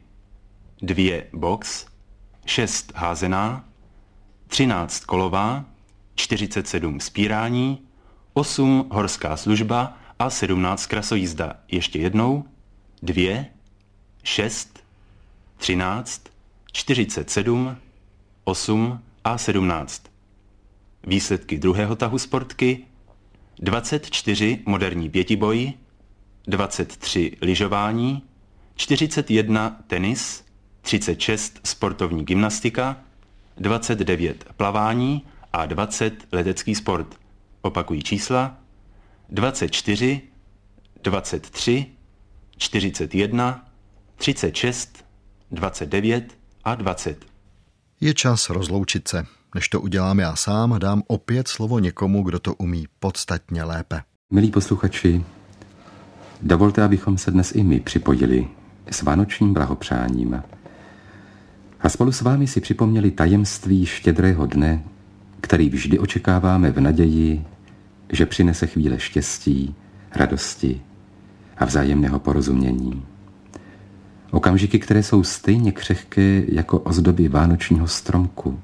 [0.83, 1.94] Dvě box,
[2.47, 3.65] 6 házená,
[4.47, 5.65] 13 kolová,
[6.15, 7.79] 47 spírání,
[8.33, 11.57] 8 horská služba a 17 krasojízda.
[11.69, 12.45] Ještě jednou.
[13.03, 13.45] 2,
[14.23, 14.85] 6,
[15.57, 16.23] 13,
[16.73, 17.77] 47,
[18.45, 20.03] 8 a 17.
[21.07, 22.85] Výsledky druhého tahu sportky
[23.59, 25.73] 24 moderní pětiboj,
[26.47, 28.23] 23 lyžování,
[28.77, 30.44] 41 tenis,
[30.85, 32.97] 36 sportovní gymnastika,
[33.57, 35.23] 29 plavání
[35.53, 37.15] a 20 letecký sport.
[37.63, 38.57] Opakují čísla
[39.29, 40.21] 24,
[41.03, 41.87] 23,
[42.57, 43.69] 41,
[44.17, 45.05] 36,
[45.51, 47.25] 29 a 20.
[48.01, 49.27] Je čas rozloučit se.
[49.55, 54.03] Než to udělám já sám, dám opět slovo někomu, kdo to umí podstatně lépe.
[54.31, 55.25] Milí posluchači,
[56.43, 58.49] dovolte, abychom se dnes i my připojili
[58.91, 60.43] s vánočním blahopřáním
[61.85, 64.83] a spolu s vámi si připomněli tajemství štědrého dne,
[65.41, 67.45] který vždy očekáváme v naději,
[68.13, 69.75] že přinese chvíle štěstí,
[70.15, 70.81] radosti
[71.57, 73.03] a vzájemného porozumění.
[74.31, 78.61] Okamžiky, které jsou stejně křehké jako ozdoby vánočního stromku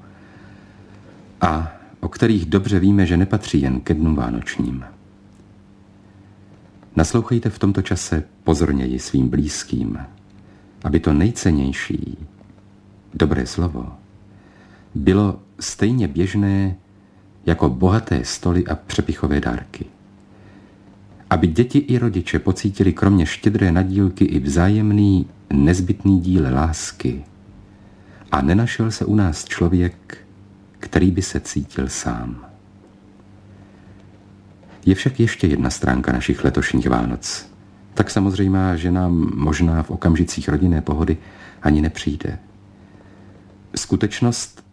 [1.41, 4.83] a o kterých dobře víme, že nepatří jen ke dnu vánočním.
[6.95, 9.97] Naslouchejte v tomto čase pozorněji svým blízkým,
[10.83, 12.17] aby to nejcennější,
[13.13, 13.85] dobré slovo,
[14.95, 16.75] bylo stejně běžné
[17.45, 19.85] jako bohaté stoly a přepichové dárky.
[21.29, 27.23] Aby děti i rodiče pocítili kromě štědré nadílky i vzájemný nezbytný díl lásky
[28.31, 30.17] a nenašel se u nás člověk,
[30.79, 32.45] který by se cítil sám.
[34.85, 37.51] Je však ještě jedna stránka našich letošních Vánoc.
[37.93, 41.17] Tak samozřejmá, že nám možná v okamžicích rodinné pohody
[41.61, 42.39] ani nepřijde.
[43.75, 44.63] Skutečnost,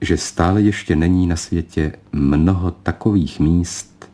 [0.00, 4.10] že stále ještě není na světě mnoho takových míst,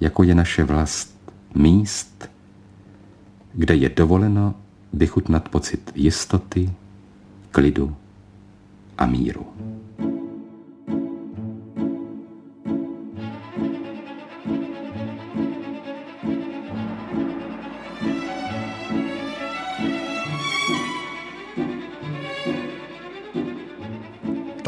[0.00, 1.18] jako je naše vlast,
[1.54, 2.30] míst,
[3.54, 4.54] kde je dovoleno
[4.92, 6.70] vychutnat pocit jistoty,
[7.50, 7.96] klidu
[8.98, 9.46] a míru.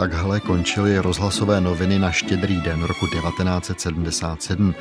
[0.05, 4.75] Takhle končily rozhlasové noviny na štědrý den roku 1977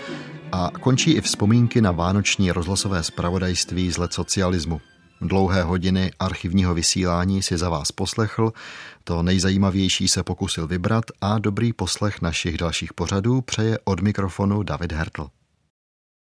[0.52, 4.82] a končí i vzpomínky na vánoční rozhlasové zpravodajství z let socialismu.
[5.22, 8.54] Dlouhé hodiny archivního vysílání si za vás poslechl,
[9.04, 14.92] to nejzajímavější se pokusil vybrat a dobrý poslech našich dalších pořadů přeje od mikrofonu David
[14.92, 15.28] Hertl.